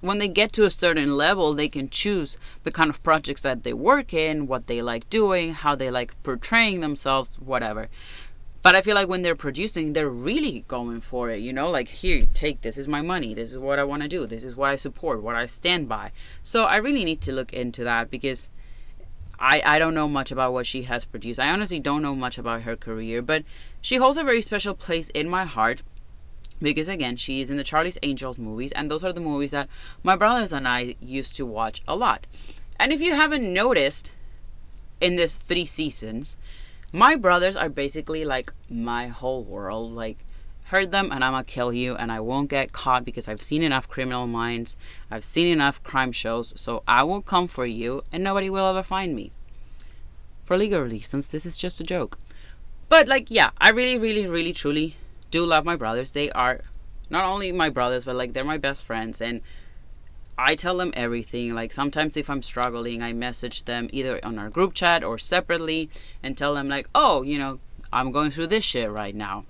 when 0.00 0.18
they 0.18 0.28
get 0.28 0.52
to 0.54 0.64
a 0.64 0.70
certain 0.70 1.16
level, 1.16 1.52
they 1.52 1.68
can 1.68 1.90
choose 1.90 2.38
the 2.64 2.70
kind 2.70 2.88
of 2.88 3.02
projects 3.02 3.42
that 3.42 3.64
they 3.64 3.74
work 3.74 4.14
in, 4.14 4.46
what 4.46 4.66
they 4.66 4.80
like 4.80 5.08
doing, 5.10 5.52
how 5.52 5.74
they 5.74 5.90
like 5.90 6.14
portraying 6.22 6.80
themselves, 6.80 7.38
whatever. 7.38 7.88
But 8.62 8.74
I 8.74 8.82
feel 8.82 8.94
like 8.94 9.08
when 9.08 9.22
they're 9.22 9.36
producing, 9.36 9.92
they're 9.92 10.08
really 10.08 10.64
going 10.68 11.00
for 11.00 11.30
it, 11.30 11.40
you 11.40 11.52
know, 11.52 11.70
like 11.70 11.88
here, 11.88 12.26
take 12.32 12.62
this 12.62 12.78
is 12.78 12.88
my 12.88 13.02
money, 13.02 13.34
this 13.34 13.52
is 13.52 13.58
what 13.58 13.78
I 13.78 13.84
want 13.84 14.02
to 14.02 14.08
do, 14.08 14.26
this 14.26 14.44
is 14.44 14.56
what 14.56 14.70
I 14.70 14.76
support, 14.76 15.22
what 15.22 15.34
I 15.34 15.46
stand 15.46 15.88
by. 15.88 16.12
So 16.42 16.64
I 16.64 16.76
really 16.76 17.04
need 17.04 17.20
to 17.22 17.32
look 17.32 17.52
into 17.52 17.84
that 17.84 18.10
because 18.10 18.48
I 19.40 19.62
I 19.64 19.78
don't 19.78 19.94
know 19.94 20.08
much 20.08 20.30
about 20.30 20.52
what 20.52 20.66
she 20.66 20.82
has 20.82 21.04
produced. 21.04 21.40
I 21.40 21.50
honestly 21.50 21.80
don't 21.80 22.02
know 22.02 22.14
much 22.14 22.38
about 22.38 22.62
her 22.62 22.76
career, 22.76 23.22
but 23.22 23.44
she 23.80 23.96
holds 23.96 24.18
a 24.18 24.24
very 24.24 24.42
special 24.42 24.74
place 24.74 25.08
in 25.10 25.28
my 25.28 25.44
heart 25.44 25.82
because 26.62 26.88
again, 26.88 27.16
she 27.16 27.40
is 27.40 27.50
in 27.50 27.56
the 27.56 27.64
Charlie's 27.64 27.98
Angels 28.02 28.38
movies 28.38 28.72
and 28.72 28.90
those 28.90 29.02
are 29.02 29.12
the 29.12 29.20
movies 29.20 29.52
that 29.52 29.68
my 30.02 30.14
brothers 30.14 30.52
and 30.52 30.68
I 30.68 30.94
used 31.00 31.34
to 31.36 31.46
watch 31.46 31.82
a 31.88 31.96
lot. 31.96 32.26
And 32.78 32.92
if 32.92 33.00
you 33.00 33.14
haven't 33.14 33.52
noticed 33.52 34.10
in 35.00 35.16
this 35.16 35.36
3 35.36 35.64
seasons, 35.64 36.36
my 36.92 37.16
brothers 37.16 37.56
are 37.56 37.68
basically 37.68 38.24
like 38.24 38.52
my 38.68 39.06
whole 39.08 39.42
world. 39.42 39.92
Like, 39.92 40.18
hurt 40.70 40.90
them 40.90 41.10
and 41.12 41.24
I'm 41.24 41.32
gonna 41.32 41.44
kill 41.44 41.72
you, 41.72 41.94
and 41.96 42.10
I 42.10 42.20
won't 42.20 42.48
get 42.50 42.72
caught 42.72 43.04
because 43.04 43.28
I've 43.28 43.42
seen 43.42 43.62
enough 43.62 43.88
criminal 43.88 44.26
minds, 44.26 44.76
I've 45.10 45.24
seen 45.24 45.48
enough 45.48 45.82
crime 45.82 46.12
shows, 46.12 46.52
so 46.56 46.82
I 46.86 47.02
will 47.02 47.22
come 47.22 47.48
for 47.48 47.66
you, 47.66 48.02
and 48.12 48.22
nobody 48.22 48.48
will 48.48 48.66
ever 48.66 48.82
find 48.82 49.14
me. 49.14 49.32
For 50.44 50.56
legal 50.56 50.82
reasons, 50.82 51.26
this 51.26 51.44
is 51.44 51.56
just 51.56 51.80
a 51.80 51.84
joke. 51.84 52.18
But, 52.88 53.06
like, 53.06 53.26
yeah, 53.30 53.50
I 53.60 53.70
really, 53.70 53.98
really, 53.98 54.26
really, 54.26 54.52
truly 54.52 54.96
do 55.30 55.44
love 55.44 55.64
my 55.64 55.76
brothers. 55.76 56.12
They 56.12 56.30
are 56.30 56.62
not 57.08 57.24
only 57.24 57.52
my 57.52 57.68
brothers, 57.68 58.04
but 58.04 58.16
like, 58.16 58.32
they're 58.32 58.44
my 58.44 58.58
best 58.58 58.84
friends, 58.84 59.20
and 59.20 59.40
I 60.42 60.54
tell 60.54 60.78
them 60.78 60.92
everything. 60.96 61.54
Like 61.54 61.70
sometimes 61.70 62.16
if 62.16 62.30
I'm 62.30 62.42
struggling, 62.42 63.02
I 63.02 63.12
message 63.12 63.64
them 63.64 63.90
either 63.92 64.24
on 64.24 64.38
our 64.38 64.48
group 64.48 64.72
chat 64.72 65.04
or 65.04 65.18
separately 65.18 65.90
and 66.22 66.36
tell 66.36 66.54
them 66.54 66.66
like, 66.66 66.88
"Oh, 66.94 67.20
you 67.20 67.38
know, 67.38 67.58
I'm 67.92 68.10
going 68.10 68.30
through 68.30 68.46
this 68.46 68.64
shit 68.64 68.90
right 68.90 69.14
now." 69.14 69.44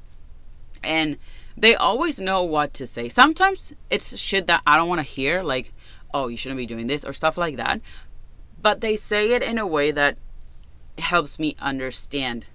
And 0.83 1.19
they 1.57 1.75
always 1.75 2.19
know 2.19 2.43
what 2.43 2.73
to 2.75 2.87
say. 2.87 3.09
Sometimes 3.09 3.73
it's 3.91 4.17
shit 4.19 4.47
that 4.47 4.63
I 4.67 4.77
don't 4.77 4.89
want 4.89 5.01
to 5.01 5.15
hear 5.15 5.43
like, 5.43 5.73
"Oh, 6.15 6.29
you 6.29 6.37
shouldn't 6.37 6.59
be 6.59 6.67
doing 6.67 6.87
this" 6.87 7.05
or 7.05 7.13
stuff 7.13 7.37
like 7.37 7.57
that. 7.57 7.81
But 8.61 8.81
they 8.81 8.97
say 8.97 9.33
it 9.33 9.43
in 9.43 9.59
a 9.59 9.67
way 9.67 9.91
that 9.91 10.19
helps 10.99 11.39
me 11.39 11.57
understand 11.59 12.47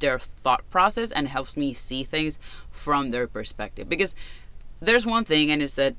their 0.00 0.18
thought 0.18 0.68
process 0.70 1.10
and 1.10 1.28
helps 1.28 1.56
me 1.56 1.72
see 1.72 2.04
things 2.04 2.38
from 2.70 3.10
their 3.10 3.26
perspective 3.26 3.88
because 3.88 4.14
there's 4.80 5.06
one 5.06 5.24
thing 5.24 5.50
and 5.50 5.62
it's 5.62 5.74
that 5.74 5.96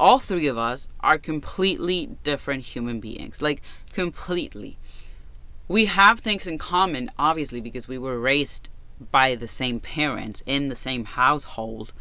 all 0.00 0.18
three 0.18 0.46
of 0.46 0.56
us 0.56 0.88
are 1.00 1.18
completely 1.18 2.10
different 2.22 2.64
human 2.64 3.00
beings. 3.00 3.42
Like, 3.42 3.62
completely. 3.92 4.78
We 5.66 5.86
have 5.86 6.20
things 6.20 6.46
in 6.46 6.56
common, 6.56 7.10
obviously, 7.18 7.60
because 7.60 7.88
we 7.88 7.98
were 7.98 8.18
raised 8.18 8.70
by 9.00 9.34
the 9.34 9.48
same 9.48 9.80
parents 9.80 10.42
in 10.46 10.68
the 10.68 10.76
same 10.76 11.04
household. 11.04 11.92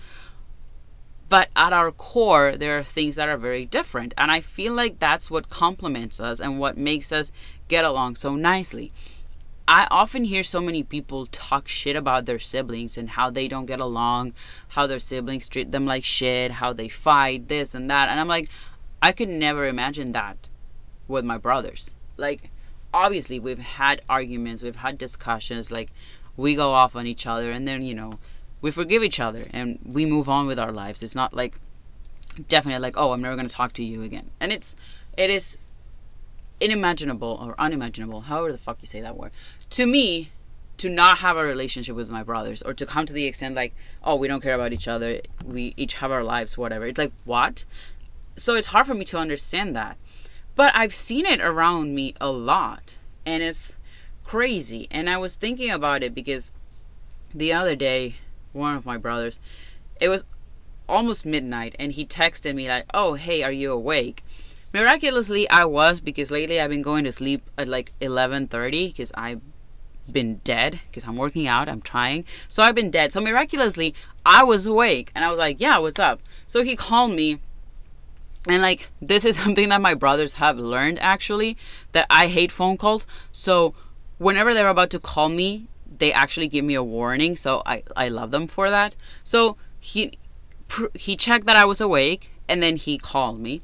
But 1.30 1.50
at 1.56 1.74
our 1.74 1.92
core, 1.92 2.56
there 2.58 2.78
are 2.78 2.84
things 2.84 3.18
that 3.18 3.28
are 3.28 3.38
very 3.38 3.66
different. 3.66 4.14
And 4.18 4.32
I 4.32 4.40
feel 4.42 4.74
like 4.74 5.00
that's 5.00 5.30
what 5.30 5.50
complements 5.50 6.20
us 6.20 6.40
and 6.40 6.60
what 6.60 6.78
makes 6.78 7.12
us 7.12 7.32
get 7.68 7.84
along 7.84 8.16
so 8.16 8.36
nicely. 8.36 8.94
I 9.68 9.88
often 9.92 10.24
hear 10.24 10.44
so 10.44 10.62
many 10.62 10.82
people 10.82 11.26
talk 11.26 11.68
shit 11.68 11.98
about 11.98 12.26
their 12.26 12.40
siblings 12.40 12.98
and 12.98 13.10
how 13.10 13.30
they 13.30 13.50
don't 13.50 13.66
get 13.66 13.82
along, 13.82 14.34
how 14.70 14.88
their 14.88 15.00
siblings 15.00 15.50
treat 15.50 15.72
them 15.72 15.86
like 15.86 16.06
shit, 16.06 16.52
how 16.52 16.72
they 16.72 16.88
fight, 16.88 17.50
this 17.50 17.76
and 17.76 17.90
that. 17.90 18.08
And 18.08 18.18
I'm 18.18 18.30
like, 18.30 18.48
I 19.02 19.12
could 19.12 19.28
never 19.28 19.68
imagine 19.68 20.14
that 20.14 20.38
with 21.10 21.26
my 21.26 21.38
brothers. 21.38 21.92
Like, 22.16 22.50
obviously, 22.94 23.42
we've 23.42 23.60
had 23.60 24.02
arguments, 24.08 24.64
we've 24.64 24.78
had 24.78 24.98
discussions, 24.98 25.70
like, 25.70 25.92
we 26.38 26.56
go 26.56 26.72
off 26.72 26.96
on 26.96 27.06
each 27.06 27.28
other, 27.28 27.52
and 27.52 27.68
then, 27.68 27.82
you 27.82 27.94
know, 27.94 28.20
we 28.62 28.72
forgive 28.72 29.04
each 29.04 29.20
other 29.20 29.46
and 29.52 29.80
we 29.86 30.06
move 30.06 30.28
on 30.28 30.48
with 30.48 30.58
our 30.58 30.72
lives. 30.72 31.04
It's 31.04 31.16
not 31.16 31.34
like, 31.34 31.60
definitely 32.48 32.80
like, 32.80 32.96
oh, 32.98 33.12
I'm 33.12 33.22
never 33.22 33.36
going 33.36 33.48
to 33.48 33.56
talk 33.56 33.74
to 33.74 33.84
you 33.84 34.04
again. 34.04 34.32
And 34.40 34.52
it's, 34.52 34.76
it 35.18 35.30
is 35.30 35.58
unimaginable 36.62 37.40
or 37.42 37.60
unimaginable, 37.60 38.22
however 38.22 38.52
the 38.52 38.58
fuck 38.58 38.78
you 38.82 38.88
say 38.88 39.02
that 39.02 39.18
word, 39.18 39.32
to 39.72 39.86
me 39.86 40.32
to 40.78 40.90
not 40.90 41.20
have 41.20 41.38
a 41.38 41.44
relationship 41.44 41.96
with 41.96 42.10
my 42.10 42.24
brothers 42.24 42.62
or 42.62 42.74
to 42.74 42.86
come 42.86 43.06
to 43.06 43.14
the 43.14 43.26
extent 43.26 43.56
like 43.56 43.74
oh 44.04 44.16
we 44.16 44.28
don't 44.28 44.42
care 44.42 44.54
about 44.54 44.72
each 44.72 44.88
other 44.88 45.22
we 45.44 45.74
each 45.76 45.96
have 45.96 46.12
our 46.12 46.24
lives 46.24 46.58
whatever 46.58 46.86
it's 46.86 47.00
like 47.00 47.12
what 47.26 47.66
so 48.38 48.54
it's 48.54 48.68
hard 48.68 48.86
for 48.86 48.94
me 48.94 49.04
to 49.04 49.18
understand 49.18 49.76
that 49.76 49.98
but 50.56 50.72
i've 50.76 50.94
seen 50.94 51.26
it 51.26 51.42
around 51.42 51.96
me 51.96 52.14
a 52.22 52.30
lot 52.30 53.00
and 53.26 53.42
it's 53.42 53.74
crazy 54.28 54.88
and 54.92 55.10
i 55.10 55.18
was 55.18 55.36
thinking 55.36 55.72
about 55.72 56.04
it 56.04 56.14
because 56.14 56.52
the 57.34 57.54
other 57.54 57.76
day 57.76 58.16
one 58.52 58.76
of 58.76 58.86
my 58.86 58.98
brothers 58.98 59.40
it 60.02 60.10
was 60.10 60.26
almost 60.88 61.26
midnight 61.26 61.76
and 61.80 61.94
he 61.94 62.06
texted 62.06 62.54
me 62.54 62.68
like 62.68 62.86
oh 62.94 63.14
hey 63.14 63.42
are 63.42 63.52
you 63.52 63.72
awake 63.72 64.24
miraculously 64.74 65.50
i 65.50 65.64
was 65.64 66.00
because 66.02 66.30
lately 66.30 66.60
i've 66.60 66.70
been 66.70 66.82
going 66.82 67.04
to 67.04 67.12
sleep 67.12 67.50
at 67.58 67.68
like 67.68 67.94
11.30 68.02 68.90
because 68.90 69.12
I've 69.16 69.42
been 70.12 70.38
dead 70.44 70.82
because 70.90 71.08
I'm 71.08 71.18
working 71.18 71.48
out, 71.48 71.68
I'm 71.70 71.82
trying. 71.82 72.26
So 72.48 72.64
I've 72.64 72.76
been 72.76 72.92
dead. 72.92 73.12
So 73.12 73.22
miraculously, 73.22 73.94
I 74.26 74.44
was 74.44 74.66
awake 74.66 75.12
and 75.14 75.24
I 75.24 75.30
was 75.30 75.40
like, 75.40 75.60
yeah, 75.60 75.78
what's 75.78 76.00
up? 76.00 76.22
So 76.48 76.64
he 76.64 76.76
called 76.76 77.12
me. 77.12 77.40
And 78.48 78.62
like, 78.62 78.90
this 79.02 79.26
is 79.26 79.38
something 79.44 79.70
that 79.70 79.82
my 79.82 79.94
brothers 79.94 80.34
have 80.34 80.58
learned 80.58 81.00
actually 81.00 81.58
that 81.92 82.06
I 82.10 82.28
hate 82.28 82.52
phone 82.52 82.78
calls. 82.78 83.06
So 83.32 83.74
whenever 84.18 84.54
they're 84.54 84.68
about 84.68 84.90
to 84.92 85.00
call 85.00 85.30
me, 85.30 85.68
they 86.00 86.12
actually 86.12 86.48
give 86.48 86.66
me 86.66 86.76
a 86.76 86.84
warning. 86.84 87.36
So 87.36 87.62
I, 87.66 87.84
I 87.96 88.10
love 88.10 88.32
them 88.32 88.48
for 88.48 88.70
that. 88.70 88.96
So 89.24 89.58
he, 89.80 90.18
he 90.94 91.16
checked 91.16 91.46
that 91.46 91.56
I 91.56 91.66
was 91.66 91.82
awake 91.82 92.32
and 92.48 92.62
then 92.62 92.76
he 92.76 92.98
called 92.98 93.40
me. 93.40 93.62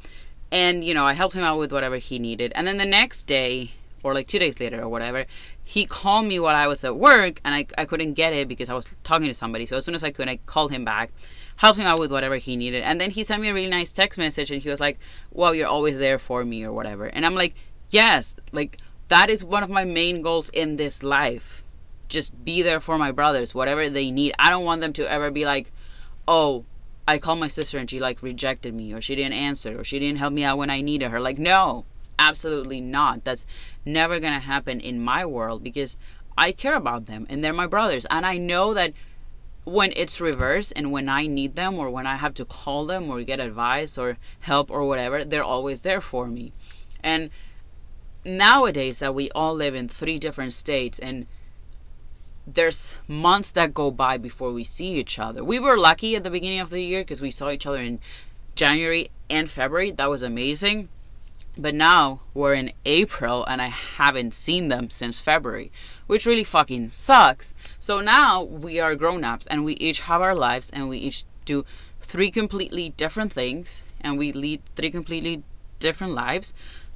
And, 0.52 0.84
you 0.84 0.94
know, 0.94 1.06
I 1.06 1.14
helped 1.14 1.36
him 1.36 1.44
out 1.44 1.58
with 1.58 1.72
whatever 1.72 1.98
he 1.98 2.20
needed. 2.20 2.52
And 2.56 2.68
then 2.68 2.78
the 2.78 2.86
next 2.86 3.24
day, 3.24 3.72
or 4.04 4.14
like 4.14 4.28
two 4.28 4.38
days 4.38 4.60
later 4.60 4.82
or 4.82 4.90
whatever, 4.90 5.26
he 5.64 5.86
called 5.86 6.26
me 6.26 6.40
while 6.40 6.56
I 6.56 6.68
was 6.68 6.84
at 6.84 6.96
work 6.96 7.40
and 7.44 7.56
I, 7.56 7.66
I 7.78 7.86
couldn't 7.86 8.14
get 8.14 8.34
it 8.34 8.48
because 8.48 8.70
I 8.70 8.74
was 8.74 8.86
talking 9.04 9.28
to 9.28 9.34
somebody. 9.34 9.66
So 9.66 9.78
as 9.78 9.86
soon 9.86 9.96
as 9.96 10.04
I 10.04 10.12
could, 10.12 10.28
I 10.28 10.38
called 10.46 10.72
him 10.72 10.84
back, 10.84 11.12
helped 11.56 11.80
him 11.80 11.88
out 11.88 12.00
with 12.00 12.12
whatever 12.12 12.38
he 12.38 12.56
needed. 12.56 12.84
And 12.84 13.00
then 13.00 13.12
he 13.12 13.24
sent 13.24 13.42
me 13.42 13.50
a 13.50 13.54
really 13.54 13.70
nice 13.70 13.92
text 13.92 14.20
message 14.20 14.52
and 14.52 14.62
he 14.62 14.70
was 14.70 14.80
like, 14.80 15.00
Well, 15.32 15.56
you're 15.56 15.68
always 15.68 15.98
there 15.98 16.20
for 16.20 16.44
me 16.44 16.64
or 16.64 16.74
whatever. 16.74 17.06
And 17.06 17.26
I'm 17.26 17.36
like, 17.36 17.56
Yes, 17.90 18.36
like 18.52 18.78
that 19.14 19.30
is 19.30 19.44
one 19.44 19.62
of 19.62 19.70
my 19.70 19.86
main 19.86 20.24
goals 20.24 20.50
in 20.50 20.76
this 20.78 21.04
life. 21.04 21.62
Just 22.10 22.44
be 22.44 22.64
there 22.64 22.80
for 22.80 22.98
my 22.98 23.12
brothers, 23.12 23.54
whatever 23.54 23.88
they 23.88 24.10
need. 24.10 24.34
I 24.40 24.50
don't 24.50 24.66
want 24.66 24.82
them 24.82 24.92
to 24.94 25.08
ever 25.10 25.30
be 25.30 25.46
like, 25.46 25.72
Oh, 26.28 26.66
I 27.08 27.20
called 27.20 27.40
my 27.40 27.48
sister 27.48 27.78
and 27.78 27.88
she 27.88 28.00
like 28.00 28.24
rejected 28.24 28.74
me 28.74 28.92
or 28.92 29.02
she 29.02 29.14
didn't 29.14 29.34
answer 29.34 29.80
or 29.80 29.84
she 29.84 30.00
didn't 30.00 30.18
help 30.18 30.34
me 30.34 30.44
out 30.44 30.58
when 30.58 30.72
I 30.72 30.82
needed 30.82 31.12
her. 31.12 31.20
Like, 31.20 31.38
no, 31.38 31.86
absolutely 32.18 32.82
not. 32.82 33.24
That's 33.24 33.46
never 33.86 34.20
going 34.20 34.34
to 34.34 34.40
happen 34.40 34.80
in 34.80 35.00
my 35.00 35.28
world 35.28 35.64
because 35.64 35.96
I 36.36 36.52
care 36.52 36.76
about 36.76 37.06
them 37.06 37.28
and 37.30 37.44
they're 37.44 37.54
my 37.54 37.68
brothers. 37.68 38.08
And 38.10 38.26
I 38.26 38.40
know 38.40 38.74
that 38.74 38.94
when 39.64 39.94
it's 39.96 40.20
reversed 40.20 40.74
and 40.76 40.92
when 40.92 41.08
I 41.08 41.28
need 41.28 41.56
them 41.56 41.78
or 41.78 41.92
when 41.92 42.08
I 42.08 42.16
have 42.16 42.34
to 42.36 42.46
call 42.46 42.88
them 42.88 43.12
or 43.12 43.22
get 43.22 43.40
advice 43.40 43.96
or 43.96 44.18
help 44.40 44.72
or 44.72 44.86
whatever, 44.86 45.24
they're 45.24 45.44
always 45.44 45.82
there 45.82 46.02
for 46.02 46.26
me. 46.26 46.52
And 47.04 47.30
nowadays 48.26 49.00
that 49.00 49.16
we 49.16 49.30
all 49.32 49.54
live 49.54 49.76
in 49.76 49.88
three 49.88 50.20
different 50.20 50.54
states 50.54 51.00
and 51.00 51.26
there's 52.46 52.96
months 53.08 53.52
that 53.54 53.74
go 53.74 53.90
by 53.90 54.18
before 54.18 54.52
we 54.52 54.64
see 54.64 54.96
each 54.96 55.18
other. 55.18 55.44
We 55.44 55.60
were 55.60 55.78
lucky 55.78 56.16
at 56.16 56.24
the 56.24 56.30
beginning 56.30 56.60
of 56.60 56.70
the 56.70 56.82
year 56.82 57.02
because 57.02 57.22
we 57.22 57.32
saw 57.32 57.50
each 57.50 57.66
other 57.66 57.80
in 57.80 58.00
January 58.56 59.12
and 59.30 59.50
February. 59.50 59.92
That 59.92 60.10
was 60.10 60.24
amazing. 60.24 60.90
But 61.58 61.76
now 61.76 62.22
we're 62.34 62.56
in 62.56 62.74
April 62.86 63.46
and 63.46 63.62
I 63.62 63.68
haven't 63.68 64.34
seen 64.34 64.70
them 64.70 64.90
since 64.90 65.20
February, 65.20 65.72
which 66.08 66.26
really 66.26 66.44
fucking 66.44 66.90
sucks. 66.90 67.54
So 67.80 68.02
now 68.02 68.42
we 68.44 68.80
are 68.80 68.96
grown 68.96 69.24
ups 69.24 69.46
and 69.48 69.64
we 69.64 69.74
each 69.76 70.02
have 70.02 70.22
our 70.22 70.36
lives 70.36 70.70
and 70.74 70.90
we 70.90 70.98
each 70.98 71.26
do 71.46 71.64
three 72.02 72.32
completely 72.32 72.90
different 72.98 73.32
things 73.32 73.84
and 74.02 74.18
we 74.18 74.32
lead 74.32 74.62
three 74.76 74.92
completely 74.92 75.44
different 75.80 76.14
lives. 76.14 76.54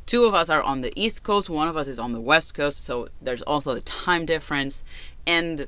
Two 0.07 0.23
of 0.23 0.33
us 0.33 0.49
are 0.49 0.63
on 0.63 0.81
the 0.81 0.93
East 0.99 1.21
Coast, 1.21 1.49
one 1.49 1.67
of 1.67 1.75
us 1.77 1.87
is 1.87 1.99
on 1.99 2.13
the 2.13 2.21
West 2.21 2.55
Coast, 2.55 2.83
so 2.83 3.09
there's 3.21 3.41
also 3.41 3.75
the 3.75 3.81
time 3.81 4.25
difference. 4.25 4.81
And 5.27 5.67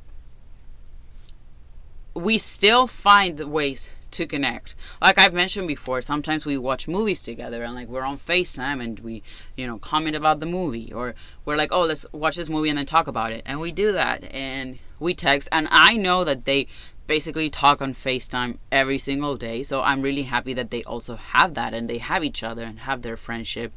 we 2.14 2.38
still 2.38 2.88
find 2.88 3.38
ways 3.40 3.90
to 4.12 4.26
connect. 4.26 4.76
Like 5.02 5.20
I've 5.20 5.34
mentioned 5.34 5.68
before, 5.68 6.02
sometimes 6.02 6.46
we 6.46 6.58
watch 6.58 6.88
movies 6.88 7.22
together 7.22 7.64
and 7.64 7.76
like 7.76 7.90
we're 7.90 8.06
on 8.06 8.18
FaceTime 8.18 8.82
and 8.84 9.00
we, 9.02 9.22
you 9.56 9.68
know, 9.68 9.78
comment 9.78 10.16
about 10.16 10.40
the 10.40 10.46
movie 10.46 10.92
or 10.92 11.16
we're 11.46 11.58
like, 11.58 11.72
"Oh, 11.72 11.84
let's 11.84 12.06
watch 12.12 12.38
this 12.38 12.50
movie 12.50 12.70
and 12.70 12.78
then 12.78 12.86
talk 12.86 13.08
about 13.08 13.32
it." 13.32 13.44
And 13.46 13.60
we 13.60 13.72
do 13.72 13.92
that 13.92 14.24
and 14.34 14.80
we 15.00 15.14
text 15.14 15.50
and 15.52 15.68
I 15.70 15.94
know 15.94 16.24
that 16.24 16.46
they 16.46 16.68
basically 17.08 17.50
talk 17.50 17.82
on 17.82 17.94
FaceTime 17.94 18.58
every 18.72 18.98
single 18.98 19.36
day. 19.36 19.64
So 19.64 19.82
I'm 19.82 20.02
really 20.02 20.24
happy 20.24 20.54
that 20.54 20.72
they 20.72 20.84
also 20.84 21.16
have 21.16 21.54
that 21.56 21.74
and 21.74 21.90
they 21.90 21.98
have 21.98 22.24
each 22.24 22.42
other 22.42 22.64
and 22.64 22.80
have 22.80 23.02
their 23.02 23.18
friendship. 23.18 23.74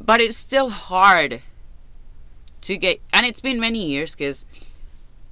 But 0.00 0.20
it's 0.20 0.36
still 0.36 0.70
hard 0.70 1.42
to 2.60 2.76
get 2.76 3.00
and 3.12 3.24
it's 3.24 3.40
been 3.40 3.60
many 3.60 3.84
years 3.86 4.14
cuz 4.14 4.44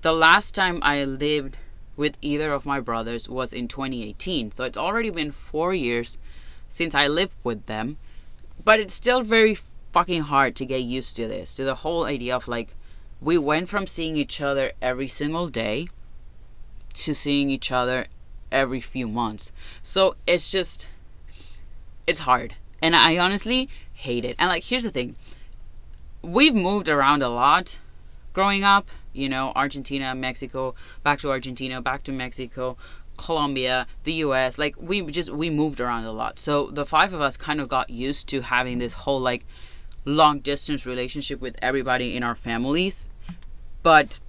the 0.02 0.12
last 0.12 0.54
time 0.54 0.78
I 0.82 1.04
lived 1.04 1.56
with 1.96 2.16
either 2.20 2.52
of 2.52 2.66
my 2.66 2.78
brothers 2.78 3.28
was 3.28 3.52
in 3.52 3.68
2018. 3.68 4.52
So 4.52 4.64
it's 4.64 4.78
already 4.78 5.10
been 5.10 5.32
four 5.32 5.74
years 5.74 6.18
since 6.68 6.94
I 6.94 7.06
lived 7.06 7.32
with 7.42 7.66
them. 7.66 7.96
But 8.62 8.80
it's 8.80 8.94
still 8.94 9.22
very 9.22 9.56
fucking 9.92 10.22
hard 10.22 10.54
to 10.56 10.66
get 10.66 10.82
used 10.82 11.16
to 11.16 11.26
this, 11.26 11.54
to 11.54 11.64
the 11.64 11.76
whole 11.76 12.04
idea 12.04 12.36
of 12.36 12.48
like, 12.48 12.74
we 13.20 13.38
went 13.38 13.68
from 13.68 13.86
seeing 13.86 14.16
each 14.16 14.40
other 14.40 14.72
every 14.82 15.08
single 15.08 15.48
day 15.48 15.88
to 16.94 17.14
seeing 17.14 17.48
each 17.48 17.72
other 17.72 18.06
every 18.52 18.80
few 18.80 19.08
months. 19.08 19.50
So 19.82 20.16
it's 20.26 20.50
just, 20.50 20.88
it's 22.06 22.20
hard. 22.20 22.54
And 22.82 22.94
I 22.94 23.16
honestly 23.16 23.70
hate 23.96 24.24
it. 24.24 24.36
And 24.38 24.48
like, 24.48 24.64
here's 24.64 24.84
the 24.84 24.90
thing 24.90 25.16
we've 26.22 26.54
moved 26.54 26.88
around 26.88 27.22
a 27.22 27.28
lot 27.28 27.78
growing 28.32 28.64
up 28.64 28.88
you 29.16 29.28
know, 29.28 29.52
Argentina, 29.56 30.14
Mexico, 30.14 30.74
back 31.02 31.18
to 31.20 31.30
Argentina, 31.30 31.80
back 31.80 32.04
to 32.04 32.12
Mexico, 32.12 32.76
Colombia, 33.16 33.86
the 34.04 34.12
US. 34.14 34.58
Like 34.58 34.76
we 34.78 35.02
just 35.06 35.30
we 35.30 35.48
moved 35.48 35.80
around 35.80 36.04
a 36.04 36.12
lot. 36.12 36.38
So 36.38 36.66
the 36.66 36.84
five 36.84 37.12
of 37.12 37.20
us 37.20 37.36
kind 37.36 37.60
of 37.60 37.68
got 37.68 37.90
used 37.90 38.28
to 38.28 38.42
having 38.42 38.78
this 38.78 38.92
whole 38.92 39.20
like 39.20 39.44
long 40.04 40.40
distance 40.40 40.86
relationship 40.86 41.40
with 41.40 41.56
everybody 41.62 42.14
in 42.14 42.22
our 42.22 42.34
families. 42.34 43.04
But 43.82 44.20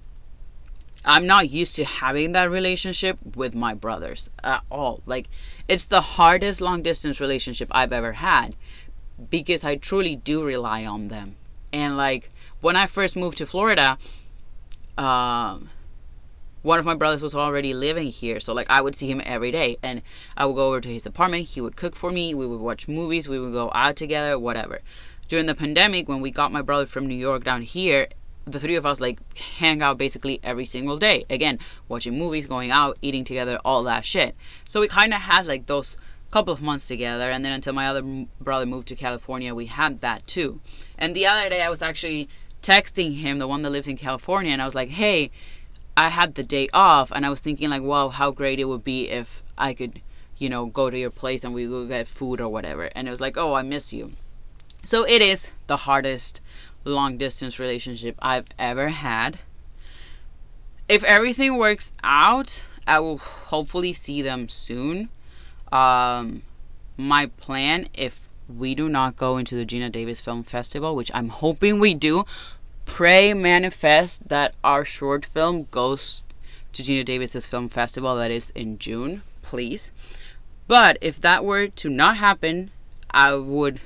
I'm 1.04 1.26
not 1.26 1.50
used 1.50 1.76
to 1.76 1.84
having 1.84 2.32
that 2.32 2.50
relationship 2.50 3.18
with 3.36 3.54
my 3.54 3.74
brothers 3.74 4.30
at 4.42 4.62
all. 4.70 5.02
Like 5.04 5.28
it's 5.68 5.84
the 5.84 6.00
hardest 6.00 6.60
long 6.60 6.82
distance 6.82 7.20
relationship 7.20 7.68
I've 7.70 7.92
ever 7.92 8.14
had 8.14 8.56
because 9.30 9.64
I 9.64 9.76
truly 9.76 10.16
do 10.16 10.44
rely 10.44 10.84
on 10.84 11.08
them. 11.08 11.36
And 11.72 11.96
like 11.96 12.30
when 12.60 12.76
I 12.76 12.86
first 12.86 13.16
moved 13.16 13.38
to 13.38 13.46
Florida, 13.46 13.98
um, 14.96 15.70
one 16.62 16.78
of 16.78 16.84
my 16.84 16.94
brothers 16.94 17.22
was 17.22 17.34
already 17.34 17.72
living 17.72 18.10
here 18.10 18.40
so 18.40 18.52
like 18.52 18.68
i 18.68 18.80
would 18.80 18.94
see 18.94 19.08
him 19.08 19.22
every 19.24 19.52
day 19.52 19.78
and 19.80 20.02
i 20.36 20.44
would 20.44 20.56
go 20.56 20.66
over 20.66 20.80
to 20.80 20.92
his 20.92 21.06
apartment 21.06 21.46
he 21.46 21.60
would 21.60 21.76
cook 21.76 21.94
for 21.94 22.10
me 22.10 22.34
we 22.34 22.46
would 22.46 22.60
watch 22.60 22.88
movies 22.88 23.28
we 23.28 23.38
would 23.38 23.52
go 23.52 23.70
out 23.74 23.96
together 23.96 24.38
whatever. 24.38 24.80
During 25.28 25.46
the 25.46 25.54
pandemic 25.54 26.08
when 26.08 26.20
we 26.20 26.30
got 26.30 26.52
my 26.52 26.62
brother 26.62 26.84
from 26.84 27.06
new 27.06 27.14
york 27.14 27.44
down 27.44 27.62
here 27.62 28.08
the 28.52 28.60
three 28.60 28.76
of 28.76 28.86
us 28.86 29.00
like 29.00 29.18
hang 29.38 29.82
out 29.82 29.98
basically 29.98 30.40
every 30.42 30.64
single 30.64 30.96
day. 30.96 31.24
Again 31.28 31.58
watching 31.88 32.18
movies 32.18 32.46
going 32.46 32.70
out 32.70 32.98
eating 33.02 33.24
together 33.24 33.58
all 33.64 33.82
that 33.84 34.04
shit. 34.04 34.34
So 34.68 34.80
we 34.80 34.88
kind 34.88 35.12
of 35.12 35.20
had 35.20 35.46
like 35.46 35.66
those 35.66 35.96
couple 36.30 36.52
of 36.52 36.60
months 36.60 36.86
together 36.86 37.30
and 37.30 37.44
then 37.44 37.52
until 37.52 37.72
my 37.72 37.88
other 37.88 38.26
brother 38.40 38.66
moved 38.66 38.86
to 38.86 38.94
california 38.94 39.54
we 39.54 39.66
had 39.66 40.00
that 40.00 40.26
too. 40.26 40.60
And 40.98 41.14
the 41.16 41.26
other 41.26 41.48
day 41.48 41.62
i 41.62 41.70
was 41.70 41.82
actually 41.82 42.28
texting 42.62 43.20
him 43.20 43.38
the 43.38 43.48
one 43.48 43.62
that 43.62 43.70
lives 43.70 43.88
in 43.88 43.96
california 43.96 44.52
and 44.52 44.60
i 44.60 44.66
was 44.66 44.74
like 44.74 44.90
hey 44.90 45.30
i 45.96 46.10
had 46.10 46.34
the 46.34 46.42
day 46.42 46.68
off 46.74 47.10
and 47.12 47.24
i 47.24 47.30
was 47.30 47.40
thinking 47.40 47.70
like 47.70 47.82
wow 47.82 48.08
how 48.08 48.30
great 48.30 48.58
it 48.58 48.64
would 48.64 48.84
be 48.84 49.10
if 49.10 49.42
i 49.56 49.72
could 49.72 50.02
you 50.38 50.48
know 50.48 50.66
go 50.66 50.88
to 50.88 50.98
your 50.98 51.10
place 51.10 51.44
and 51.44 51.52
we 51.52 51.66
would 51.66 51.88
get 51.88 52.08
food 52.08 52.40
or 52.40 52.48
whatever. 52.48 52.84
And 52.94 53.06
it 53.06 53.10
was 53.10 53.20
like 53.20 53.36
oh 53.36 53.54
i 53.54 53.62
miss 53.62 53.92
you. 53.92 54.12
So 54.84 55.04
it 55.04 55.20
is 55.20 55.50
the 55.66 55.78
hardest 55.78 56.40
long 56.84 57.18
distance 57.18 57.58
relationship 57.58 58.16
i've 58.20 58.46
ever 58.58 58.88
had. 58.88 59.40
If 60.88 61.04
everything 61.04 61.58
works 61.58 61.92
out 62.02 62.62
i 62.86 62.98
will 62.98 63.18
hopefully 63.18 63.92
see 63.92 64.22
them 64.22 64.48
soon 64.48 65.10
um, 65.72 66.42
my 66.96 67.26
plan, 67.26 67.88
if 67.94 68.28
we 68.48 68.74
do 68.74 68.88
not 68.88 69.16
go 69.16 69.36
into 69.36 69.54
the 69.54 69.66
Geena 69.66 69.90
Davis 69.92 70.20
Film 70.20 70.42
Festival, 70.42 70.96
which 70.96 71.10
I'm 71.14 71.28
hoping 71.28 71.78
we 71.78 71.94
do, 71.94 72.24
pray, 72.86 73.34
manifest 73.34 74.28
that 74.28 74.54
our 74.64 74.84
short 74.84 75.26
film 75.26 75.68
goes 75.70 76.22
to 76.72 76.82
Geena 76.82 77.04
Davis's 77.04 77.46
film 77.46 77.68
festival 77.68 78.16
that 78.16 78.30
is 78.30 78.50
in 78.50 78.78
June, 78.78 79.22
please. 79.42 79.90
But 80.66 80.98
if 81.00 81.20
that 81.20 81.44
were 81.44 81.68
to 81.68 81.88
not 81.88 82.16
happen, 82.18 82.70
I 83.10 83.34
would 83.34 83.80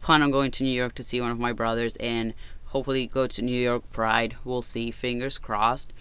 plan 0.00 0.22
on 0.22 0.30
going 0.30 0.50
to 0.52 0.64
New 0.64 0.70
York 0.70 0.94
to 0.96 1.02
see 1.02 1.20
one 1.20 1.30
of 1.30 1.38
my 1.38 1.52
brothers 1.52 1.96
and 1.96 2.34
hopefully 2.66 3.06
go 3.06 3.26
to 3.26 3.42
New 3.42 3.60
York 3.60 3.90
Pride. 3.92 4.36
We'll 4.44 4.62
see, 4.62 4.90
fingers 4.90 5.38
crossed. 5.38 5.92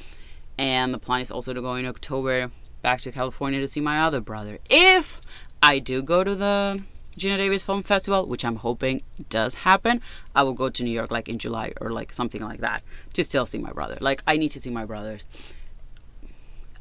And 0.58 0.94
the 0.94 1.00
plan 1.00 1.22
is 1.22 1.32
also 1.32 1.54
to 1.54 1.62
go 1.62 1.76
in 1.76 1.86
October 1.86 2.52
back 2.84 3.02
to 3.02 3.12
California 3.12 3.60
to 3.60 3.68
see 3.68 3.82
my 3.82 4.02
other 4.02 4.22
brother. 4.22 4.60
If 4.70 5.20
I 5.64 5.80
do 5.80 6.04
go 6.04 6.24
to 6.24 6.36
the 6.36 6.84
Geena 7.18 7.38
Davis 7.38 7.64
Film 7.64 7.82
Festival, 7.82 8.28
which 8.28 8.46
I'm 8.46 8.58
hoping 8.58 9.02
does 9.30 9.56
happen, 9.56 10.02
I 10.36 10.44
will 10.44 10.54
go 10.54 10.70
to 10.70 10.84
New 10.84 10.92
York 10.92 11.10
like 11.10 11.28
in 11.28 11.40
July 11.40 11.74
or 11.82 11.90
like 11.90 12.14
something 12.14 12.42
like 12.42 12.60
that 12.60 12.84
to 13.14 13.24
still 13.24 13.48
see 13.48 13.58
my 13.58 13.72
brother. 13.72 13.98
Like 14.00 14.22
I 14.28 14.38
need 14.38 14.50
to 14.50 14.62
see 14.62 14.70
my 14.70 14.86
brothers. 14.86 15.26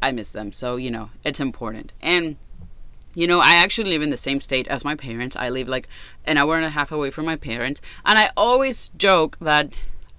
I 0.02 0.11
miss 0.11 0.30
them, 0.30 0.50
so 0.50 0.76
you 0.76 0.90
know, 0.90 1.11
it's 1.25 1.40
important. 1.40 1.92
And 2.02 2.37
you 3.14 3.26
know, 3.26 3.40
I 3.40 3.54
actually 3.54 3.90
live 3.90 4.02
in 4.02 4.11
the 4.11 4.16
same 4.16 4.40
state 4.40 4.66
as 4.68 4.85
my 4.85 4.97
parents. 4.97 5.37
I 5.37 5.49
live 5.49 5.68
like 5.68 5.87
an 6.25 6.38
hour 6.38 6.56
and 6.56 6.64
a 6.64 6.71
half 6.71 6.90
away 6.90 7.11
from 7.11 7.25
my 7.25 7.37
parents, 7.37 7.80
and 8.04 8.18
I 8.18 8.30
always 8.37 8.90
joke 8.99 9.38
that 9.40 9.71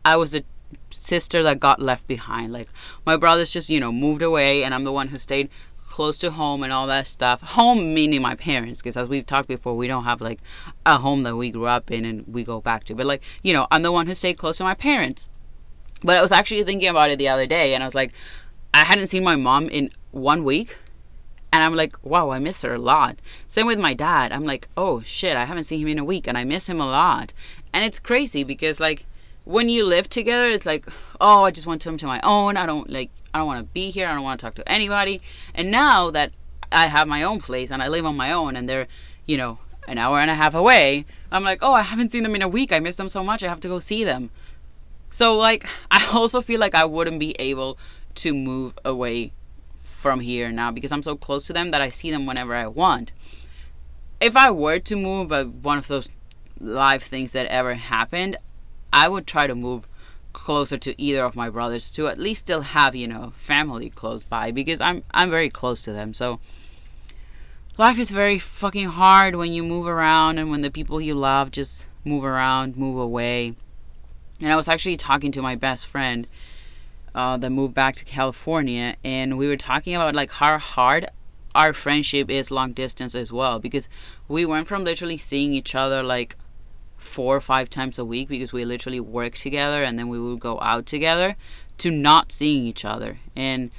I 0.05 0.15
was 0.15 0.33
a 0.33 0.43
sister 0.91 1.43
that 1.43 1.59
got 1.59 1.81
left 1.81 2.07
behind. 2.07 2.53
Like 2.53 2.69
my 3.05 3.17
brothers 3.17 3.51
just, 3.51 3.69
you 3.69 3.79
know, 3.79 3.91
moved 3.91 4.21
away 4.21 4.63
and 4.63 4.73
I'm 4.73 4.83
the 4.83 4.91
one 4.91 5.09
who 5.09 5.17
stayed 5.17 5.49
close 5.93 6.17
to 6.17 6.31
home 6.31 6.63
and 6.63 6.73
all 6.73 6.87
that 6.87 7.05
stuff. 7.05 7.39
Home 7.41 7.93
meaning 7.93 8.19
my 8.19 8.33
parents, 8.33 8.81
because 8.81 8.97
as 8.97 9.07
we've 9.07 9.27
talked 9.27 9.47
before, 9.47 9.77
we 9.77 9.87
don't 9.87 10.05
have 10.05 10.21
like 10.21 10.39
a 10.87 10.97
home 10.97 11.21
that 11.21 11.35
we 11.35 11.51
grew 11.51 11.67
up 11.67 11.91
in 11.91 12.03
and 12.03 12.25
we 12.27 12.43
go 12.43 12.59
back 12.59 12.83
to. 12.85 12.95
But 12.95 13.05
like, 13.05 13.21
you 13.43 13.53
know, 13.53 13.67
I'm 13.69 13.83
the 13.83 13.91
one 13.91 14.07
who 14.07 14.15
stayed 14.15 14.39
close 14.39 14.57
to 14.57 14.63
my 14.63 14.73
parents. 14.73 15.29
But 16.03 16.17
I 16.17 16.23
was 16.23 16.31
actually 16.31 16.63
thinking 16.63 16.89
about 16.89 17.11
it 17.11 17.19
the 17.19 17.29
other 17.29 17.45
day 17.45 17.75
and 17.75 17.83
I 17.83 17.85
was 17.85 17.93
like, 17.93 18.11
I 18.73 18.85
hadn't 18.85 19.09
seen 19.09 19.23
my 19.23 19.35
mom 19.35 19.69
in 19.69 19.91
one 20.09 20.43
week. 20.43 20.77
And 21.51 21.61
I'm 21.63 21.75
like, 21.75 21.95
wow, 22.03 22.31
I 22.31 22.39
miss 22.39 22.63
her 22.63 22.73
a 22.73 22.79
lot. 22.79 23.17
Same 23.47 23.67
with 23.67 23.77
my 23.77 23.93
dad. 23.93 24.31
I'm 24.31 24.45
like, 24.45 24.69
oh 24.75 25.03
shit, 25.03 25.35
I 25.35 25.45
haven't 25.45 25.65
seen 25.65 25.81
him 25.81 25.89
in 25.89 25.99
a 25.99 26.03
week 26.03 26.27
and 26.27 26.39
I 26.39 26.43
miss 26.43 26.67
him 26.67 26.81
a 26.81 26.87
lot. 26.87 27.33
And 27.71 27.85
it's 27.85 27.99
crazy 27.99 28.43
because 28.43 28.79
like 28.79 29.05
when 29.45 29.69
you 29.69 29.85
live 29.85 30.09
together, 30.09 30.49
it's 30.49 30.65
like, 30.65 30.87
oh, 31.23 31.45
I 31.45 31.51
just 31.51 31.65
want 31.65 31.83
them 31.83 31.97
to 31.97 32.05
my 32.05 32.19
own. 32.21 32.57
I 32.57 32.67
don't 32.67 32.89
like 32.89 33.09
I 33.33 33.39
don't 33.39 33.47
want 33.47 33.65
to 33.65 33.73
be 33.73 33.89
here. 33.89 34.07
I 34.07 34.13
don't 34.13 34.23
want 34.23 34.39
to 34.39 34.45
talk 34.45 34.55
to 34.55 34.69
anybody. 34.71 35.21
And 35.55 35.71
now 35.71 36.11
that 36.11 36.33
I 36.71 36.87
have 36.87 37.07
my 37.07 37.23
own 37.23 37.39
place 37.39 37.71
and 37.71 37.81
I 37.81 37.87
live 37.87 38.05
on 38.05 38.15
my 38.15 38.31
own 38.31 38.55
and 38.55 38.69
they're, 38.69 38.87
you 39.25 39.37
know, 39.37 39.57
an 39.87 39.97
hour 39.97 40.19
and 40.19 40.29
a 40.29 40.35
half 40.35 40.53
away, 40.53 41.05
I'm 41.31 41.43
like, 41.43 41.59
oh, 41.61 41.73
I 41.73 41.81
haven't 41.81 42.11
seen 42.11 42.23
them 42.23 42.35
in 42.35 42.41
a 42.41 42.47
week. 42.47 42.71
I 42.71 42.79
miss 42.79 42.97
them 42.97 43.09
so 43.09 43.23
much. 43.23 43.41
I 43.41 43.47
have 43.47 43.61
to 43.61 43.67
go 43.67 43.79
see 43.79 44.03
them. 44.03 44.29
So, 45.09 45.35
like, 45.35 45.65
I 45.91 46.05
also 46.11 46.41
feel 46.41 46.59
like 46.59 46.75
I 46.75 46.85
wouldn't 46.85 47.19
be 47.19 47.35
able 47.39 47.77
to 48.15 48.33
move 48.33 48.77
away 48.85 49.31
from 49.81 50.19
here 50.19 50.51
now 50.51 50.69
because 50.71 50.91
I'm 50.91 51.03
so 51.03 51.15
close 51.15 51.47
to 51.47 51.53
them 51.53 51.71
that 51.71 51.81
I 51.81 51.89
see 51.89 52.11
them 52.11 52.25
whenever 52.25 52.53
I 52.53 52.67
want. 52.67 53.13
If 54.19 54.35
I 54.37 54.51
were 54.51 54.79
to 54.79 54.95
move, 54.95 55.31
uh, 55.31 55.45
one 55.45 55.77
of 55.77 55.87
those 55.87 56.09
live 56.59 57.03
things 57.03 57.31
that 57.31 57.47
ever 57.47 57.75
happened, 57.75 58.37
I 58.91 59.07
would 59.09 59.25
try 59.25 59.47
to 59.47 59.55
move 59.55 59.87
closer 60.33 60.77
to 60.77 61.01
either 61.01 61.23
of 61.23 61.35
my 61.35 61.49
brothers 61.49 61.89
to 61.91 62.07
at 62.07 62.19
least 62.19 62.41
still 62.41 62.61
have 62.61 62.95
you 62.95 63.07
know 63.07 63.31
family 63.35 63.89
close 63.89 64.23
by 64.23 64.51
because 64.51 64.81
I'm 64.81 65.03
I'm 65.11 65.29
very 65.29 65.49
close 65.49 65.81
to 65.83 65.93
them. 65.93 66.13
So 66.13 66.39
life 67.77 67.97
is 67.97 68.11
very 68.11 68.39
fucking 68.39 68.89
hard 68.89 69.35
when 69.35 69.53
you 69.53 69.63
move 69.63 69.87
around 69.87 70.37
and 70.37 70.49
when 70.49 70.61
the 70.61 70.71
people 70.71 70.99
you 70.99 71.15
love 71.15 71.51
just 71.51 71.85
move 72.03 72.23
around 72.23 72.75
move 72.75 72.99
away. 72.99 73.55
And 74.41 74.51
I 74.51 74.55
was 74.55 74.67
actually 74.67 74.97
talking 74.97 75.31
to 75.31 75.41
my 75.41 75.55
best 75.55 75.85
friend 75.87 76.27
uh, 77.15 77.37
that 77.37 77.49
moved 77.49 77.73
back 77.73 77.95
to 77.97 78.05
California 78.05 78.95
and 79.03 79.37
we 79.37 79.47
were 79.47 79.57
talking 79.57 79.95
about 79.95 80.15
like 80.15 80.31
how 80.31 80.57
hard 80.57 81.09
our 81.55 81.71
friendship 81.71 82.29
is 82.31 82.49
long 82.49 82.73
distance 82.73 83.13
as 83.13 83.31
well 83.31 83.59
because 83.59 83.87
we 84.27 84.43
went 84.43 84.67
from 84.67 84.83
literally 84.83 85.17
seeing 85.17 85.53
each 85.53 85.75
other 85.75 86.01
like 86.01 86.35
four 87.03 87.35
or 87.35 87.41
five 87.41 87.69
times 87.69 87.99
a 87.99 88.05
week 88.05 88.29
because 88.29 88.53
we 88.53 88.65
literally 88.65 88.99
work 88.99 89.35
together 89.35 89.83
and 89.83 89.99
then 89.99 90.07
we 90.07 90.19
would 90.19 90.39
go 90.39 90.59
out 90.61 90.85
together 90.85 91.35
to 91.77 91.91
not 91.91 92.31
seeing 92.31 92.65
each 92.65 92.85
other. 92.85 93.19
And 93.35 93.71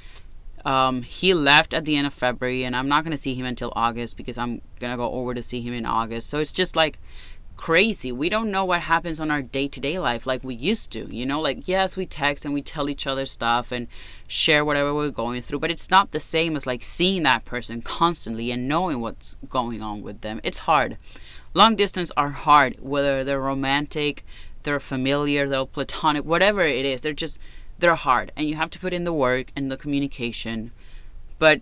um, 0.63 1.03
he 1.03 1.33
left 1.33 1.73
at 1.73 1.85
the 1.85 1.95
end 1.95 2.07
of 2.07 2.13
February, 2.13 2.63
and 2.63 2.75
I'm 2.75 2.87
not 2.87 3.03
going 3.03 3.15
to 3.15 3.21
see 3.21 3.35
him 3.35 3.45
until 3.45 3.71
August 3.75 4.17
because 4.17 4.37
I'm 4.37 4.61
going 4.79 4.91
to 4.91 4.97
go 4.97 5.11
over 5.11 5.33
to 5.33 5.43
see 5.43 5.61
him 5.61 5.73
in 5.73 5.85
August. 5.85 6.29
So 6.29 6.39
it's 6.39 6.51
just 6.51 6.75
like 6.75 6.97
crazy. 7.55 8.11
We 8.11 8.29
don't 8.29 8.51
know 8.51 8.65
what 8.65 8.81
happens 8.81 9.19
on 9.19 9.31
our 9.31 9.41
day 9.41 9.67
to 9.67 9.79
day 9.79 9.99
life 9.99 10.25
like 10.25 10.43
we 10.43 10.55
used 10.55 10.91
to. 10.93 11.07
You 11.15 11.25
know, 11.25 11.39
like, 11.39 11.67
yes, 11.67 11.95
we 11.95 12.05
text 12.05 12.45
and 12.45 12.53
we 12.53 12.61
tell 12.61 12.89
each 12.89 13.07
other 13.07 13.25
stuff 13.25 13.71
and 13.71 13.87
share 14.27 14.65
whatever 14.65 14.93
we're 14.93 15.09
going 15.09 15.41
through, 15.41 15.59
but 15.59 15.71
it's 15.71 15.91
not 15.91 16.11
the 16.11 16.19
same 16.19 16.55
as 16.55 16.65
like 16.65 16.83
seeing 16.83 17.23
that 17.23 17.45
person 17.45 17.81
constantly 17.81 18.51
and 18.51 18.67
knowing 18.67 19.01
what's 19.01 19.35
going 19.47 19.83
on 19.83 20.01
with 20.01 20.21
them. 20.21 20.41
It's 20.43 20.59
hard 20.59 20.97
long 21.55 21.75
distance 21.75 22.11
are 22.15 22.29
hard, 22.29 22.77
whether 22.79 23.23
they're 23.23 23.41
romantic, 23.41 24.23
they're 24.61 24.79
familiar, 24.79 25.49
they're 25.49 25.65
platonic, 25.65 26.23
whatever 26.23 26.61
it 26.61 26.85
is. 26.85 27.01
They're 27.01 27.13
just 27.13 27.39
they're 27.79 27.95
hard, 27.95 28.31
and 28.35 28.47
you 28.47 28.55
have 28.55 28.69
to 28.71 28.79
put 28.79 28.93
in 28.93 29.05
the 29.05 29.13
work 29.13 29.47
and 29.55 29.71
the 29.71 29.77
communication. 29.77 30.71
But 31.39 31.61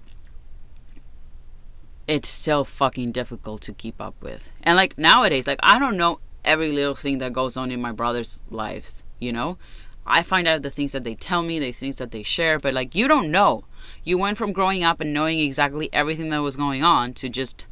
it's 2.07 2.27
still 2.27 2.65
fucking 2.65 3.11
difficult 3.13 3.61
to 3.61 3.73
keep 3.73 4.01
up 4.01 4.15
with. 4.21 4.49
And 4.61 4.75
like 4.75 4.97
nowadays, 4.97 5.47
like 5.47 5.59
I 5.63 5.79
don't 5.79 5.95
know 5.95 6.19
every 6.43 6.71
little 6.71 6.95
thing 6.95 7.19
that 7.19 7.31
goes 7.31 7.55
on 7.55 7.71
in 7.71 7.81
my 7.81 7.91
brother's 7.91 8.41
lives, 8.49 9.03
you 9.19 9.31
know? 9.31 9.57
I 10.05 10.21
find 10.21 10.47
out 10.47 10.63
the 10.63 10.69
things 10.69 10.91
that 10.91 11.05
they 11.05 11.15
tell 11.15 11.43
me, 11.43 11.59
the 11.59 11.71
things 11.71 11.95
that 11.95 12.11
they 12.11 12.23
share, 12.23 12.59
but 12.59 12.73
like 12.73 12.93
you 12.93 13.07
don't 13.07 13.31
know. 13.31 13.63
You 14.03 14.17
went 14.17 14.37
from 14.37 14.53
growing 14.53 14.83
up 14.83 14.99
and 14.99 15.13
knowing 15.13 15.39
exactly 15.39 15.89
everything 15.93 16.29
that 16.29 16.39
was 16.39 16.55
going 16.55 16.83
on 16.83 17.13
to 17.15 17.29
just 17.29 17.65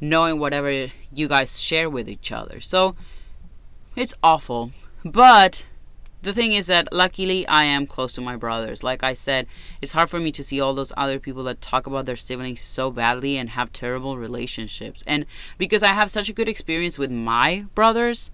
knowing 0.00 0.38
whatever 0.38 0.90
you 1.12 1.28
guys 1.28 1.60
share 1.60 1.88
with 1.88 2.08
each 2.08 2.30
other. 2.32 2.60
So 2.60 2.96
it's 3.94 4.14
awful. 4.22 4.72
But 5.04 5.64
the 6.22 6.32
thing 6.32 6.52
is 6.52 6.66
that 6.66 6.92
luckily 6.92 7.46
I 7.46 7.64
am 7.64 7.86
close 7.86 8.12
to 8.14 8.20
my 8.20 8.36
brothers. 8.36 8.82
Like 8.82 9.02
I 9.02 9.14
said, 9.14 9.46
it's 9.80 9.92
hard 9.92 10.10
for 10.10 10.18
me 10.18 10.32
to 10.32 10.42
see 10.42 10.60
all 10.60 10.74
those 10.74 10.92
other 10.96 11.18
people 11.18 11.44
that 11.44 11.60
talk 11.60 11.86
about 11.86 12.04
their 12.04 12.16
siblings 12.16 12.60
so 12.60 12.90
badly 12.90 13.36
and 13.36 13.50
have 13.50 13.72
terrible 13.72 14.18
relationships. 14.18 15.04
And 15.06 15.24
because 15.56 15.82
I 15.82 15.88
have 15.88 16.10
such 16.10 16.28
a 16.28 16.32
good 16.32 16.48
experience 16.48 16.98
with 16.98 17.10
my 17.10 17.66
brothers, 17.74 18.32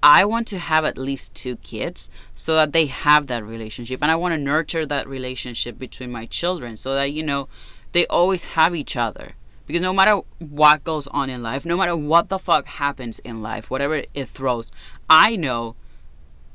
I 0.00 0.24
want 0.24 0.46
to 0.48 0.58
have 0.58 0.84
at 0.84 0.96
least 0.96 1.34
two 1.34 1.56
kids 1.56 2.08
so 2.34 2.54
that 2.54 2.72
they 2.72 2.86
have 2.86 3.26
that 3.26 3.44
relationship. 3.44 4.00
And 4.00 4.12
I 4.12 4.16
want 4.16 4.32
to 4.32 4.38
nurture 4.38 4.86
that 4.86 5.08
relationship 5.08 5.76
between 5.76 6.12
my 6.12 6.26
children 6.26 6.76
so 6.76 6.94
that, 6.94 7.12
you 7.12 7.24
know, 7.24 7.48
they 7.92 8.06
always 8.06 8.44
have 8.54 8.76
each 8.76 8.96
other. 8.96 9.34
Because 9.68 9.82
no 9.82 9.92
matter 9.92 10.22
what 10.38 10.82
goes 10.82 11.06
on 11.08 11.28
in 11.28 11.42
life, 11.42 11.66
no 11.66 11.76
matter 11.76 11.94
what 11.94 12.30
the 12.30 12.38
fuck 12.38 12.64
happens 12.66 13.18
in 13.18 13.42
life, 13.42 13.70
whatever 13.70 14.02
it 14.14 14.28
throws, 14.30 14.72
I 15.10 15.36
know 15.36 15.76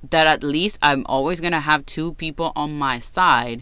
that 0.09 0.25
at 0.25 0.43
least 0.43 0.79
I'm 0.81 1.05
always 1.05 1.39
going 1.39 1.53
to 1.53 1.59
have 1.59 1.85
two 1.85 2.15
people 2.15 2.51
on 2.55 2.73
my 2.73 2.97
side 2.99 3.61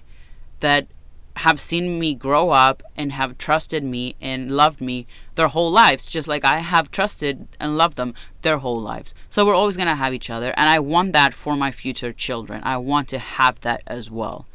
that 0.61 0.87
have 1.35 1.59
seen 1.59 1.99
me 1.99 2.15
grow 2.15 2.51
up 2.51 2.81
and 2.95 3.11
have 3.11 3.37
trusted 3.37 3.83
me 3.83 4.15
and 4.21 4.51
loved 4.51 4.79
me 4.79 5.05
their 5.35 5.49
whole 5.49 5.69
lives, 5.69 6.05
just 6.05 6.29
like 6.29 6.45
I 6.45 6.59
have 6.59 6.89
trusted 6.89 7.47
and 7.59 7.77
loved 7.77 7.97
them 7.97 8.13
their 8.43 8.59
whole 8.59 8.79
lives. 8.79 9.13
So 9.29 9.45
we're 9.45 9.53
always 9.53 9.75
going 9.75 9.89
to 9.89 9.95
have 9.95 10.13
each 10.13 10.29
other, 10.29 10.53
and 10.55 10.69
I 10.69 10.79
want 10.79 11.11
that 11.11 11.33
for 11.33 11.57
my 11.57 11.71
future 11.71 12.13
children. 12.13 12.61
I 12.63 12.77
want 12.77 13.09
to 13.09 13.19
have 13.19 13.59
that 13.61 13.81
as 13.85 14.09
well. 14.09 14.45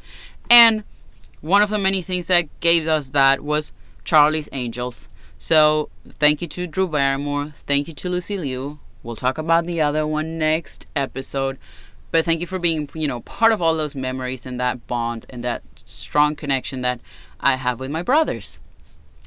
And 0.49 0.83
one 1.41 1.61
of 1.61 1.69
the 1.69 1.77
many 1.77 2.01
things 2.01 2.25
that 2.27 2.47
gave 2.61 2.87
us 2.87 3.09
that 3.11 3.41
was 3.41 3.73
Charlie's 4.07 4.47
Angels. 4.53 5.07
So 5.37 5.89
thank 6.07 6.41
you 6.41 6.47
to 6.47 6.65
Drew 6.65 6.87
Barrymore. 6.87 7.53
Thank 7.67 7.87
you 7.87 7.93
to 7.93 8.09
Lucy 8.09 8.37
Liu. 8.37 8.79
We'll 9.03 9.17
talk 9.17 9.37
about 9.37 9.65
the 9.67 9.81
other 9.81 10.07
one 10.07 10.37
next 10.37 10.87
episode. 10.95 11.59
But 12.09 12.23
thank 12.23 12.39
you 12.39 12.47
for 12.47 12.57
being, 12.57 12.89
you 12.93 13.07
know, 13.07 13.19
part 13.19 13.51
of 13.51 13.61
all 13.61 13.75
those 13.75 13.93
memories 13.93 14.45
and 14.45 14.59
that 14.59 14.87
bond 14.87 15.25
and 15.29 15.43
that 15.43 15.61
strong 15.85 16.35
connection 16.35 16.81
that 16.81 17.01
I 17.41 17.57
have 17.57 17.81
with 17.81 17.91
my 17.91 18.01
brothers. 18.01 18.59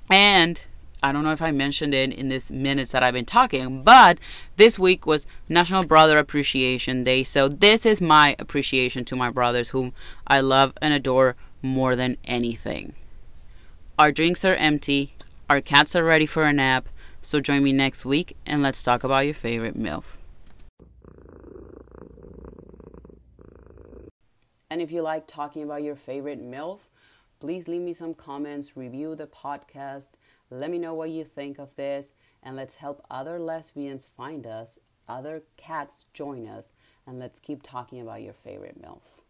And 0.09 0.61
I 1.03 1.13
don't 1.13 1.25
know 1.25 1.33
if 1.33 1.43
I 1.43 1.51
mentioned 1.51 1.95
it 1.95 2.13
in 2.13 2.31
this 2.31 2.51
minutes 2.51 2.93
that 2.93 3.03
I've 3.03 3.15
been 3.15 3.27
talking, 3.27 3.83
but 3.83 4.19
this 4.57 4.79
week 4.79 5.07
was 5.07 5.27
National 5.49 5.83
Brother 5.83 6.19
Appreciation 6.19 7.05
Day. 7.05 7.23
So 7.23 7.49
this 7.49 7.85
is 7.85 8.01
my 8.01 8.35
appreciation 8.39 9.05
to 9.05 9.17
my 9.17 9.29
brothers 9.29 9.71
whom 9.71 9.93
I 10.27 10.41
love 10.41 10.73
and 10.81 10.95
adore 10.95 11.37
more 11.63 11.95
than 11.97 12.17
anything. 12.25 12.95
Our 14.01 14.13
drinks 14.13 14.47
are 14.47 14.55
empty, 14.55 15.13
our 15.51 15.61
cats 15.61 15.95
are 15.95 16.03
ready 16.03 16.25
for 16.25 16.45
a 16.45 16.55
nap, 16.55 16.89
so 17.21 17.39
join 17.39 17.63
me 17.63 17.75
next 17.75 18.03
week 18.03 18.35
and 18.47 18.63
let's 18.63 18.83
talk 18.83 19.05
about 19.05 19.27
your 19.27 19.35
favorite 19.35 19.77
MILF. 19.77 20.17
And 24.71 24.81
if 24.81 24.91
you 24.91 25.03
like 25.03 25.27
talking 25.27 25.63
about 25.63 25.83
your 25.83 25.97
favorite 25.97 26.43
MILF, 26.43 26.89
please 27.41 27.69
leave 27.69 27.83
me 27.83 27.93
some 27.93 28.15
comments, 28.15 28.75
review 28.75 29.15
the 29.15 29.27
podcast, 29.27 30.13
let 30.51 30.71
me 30.71 30.79
know 30.79 30.95
what 30.95 31.11
you 31.11 31.23
think 31.23 31.59
of 31.59 31.77
this, 31.77 32.13
and 32.43 32.57
let's 32.57 32.77
help 32.77 33.05
other 33.11 33.39
lesbians 33.39 34.07
find 34.07 34.47
us, 34.47 34.79
other 35.11 35.43
cats 35.59 36.07
join 36.15 36.49
us, 36.49 36.73
and 37.07 37.19
let's 37.19 37.39
keep 37.39 37.63
talking 37.63 38.01
about 38.01 38.23
your 38.23 38.33
favorite 38.33 38.81
MILF. 38.81 39.21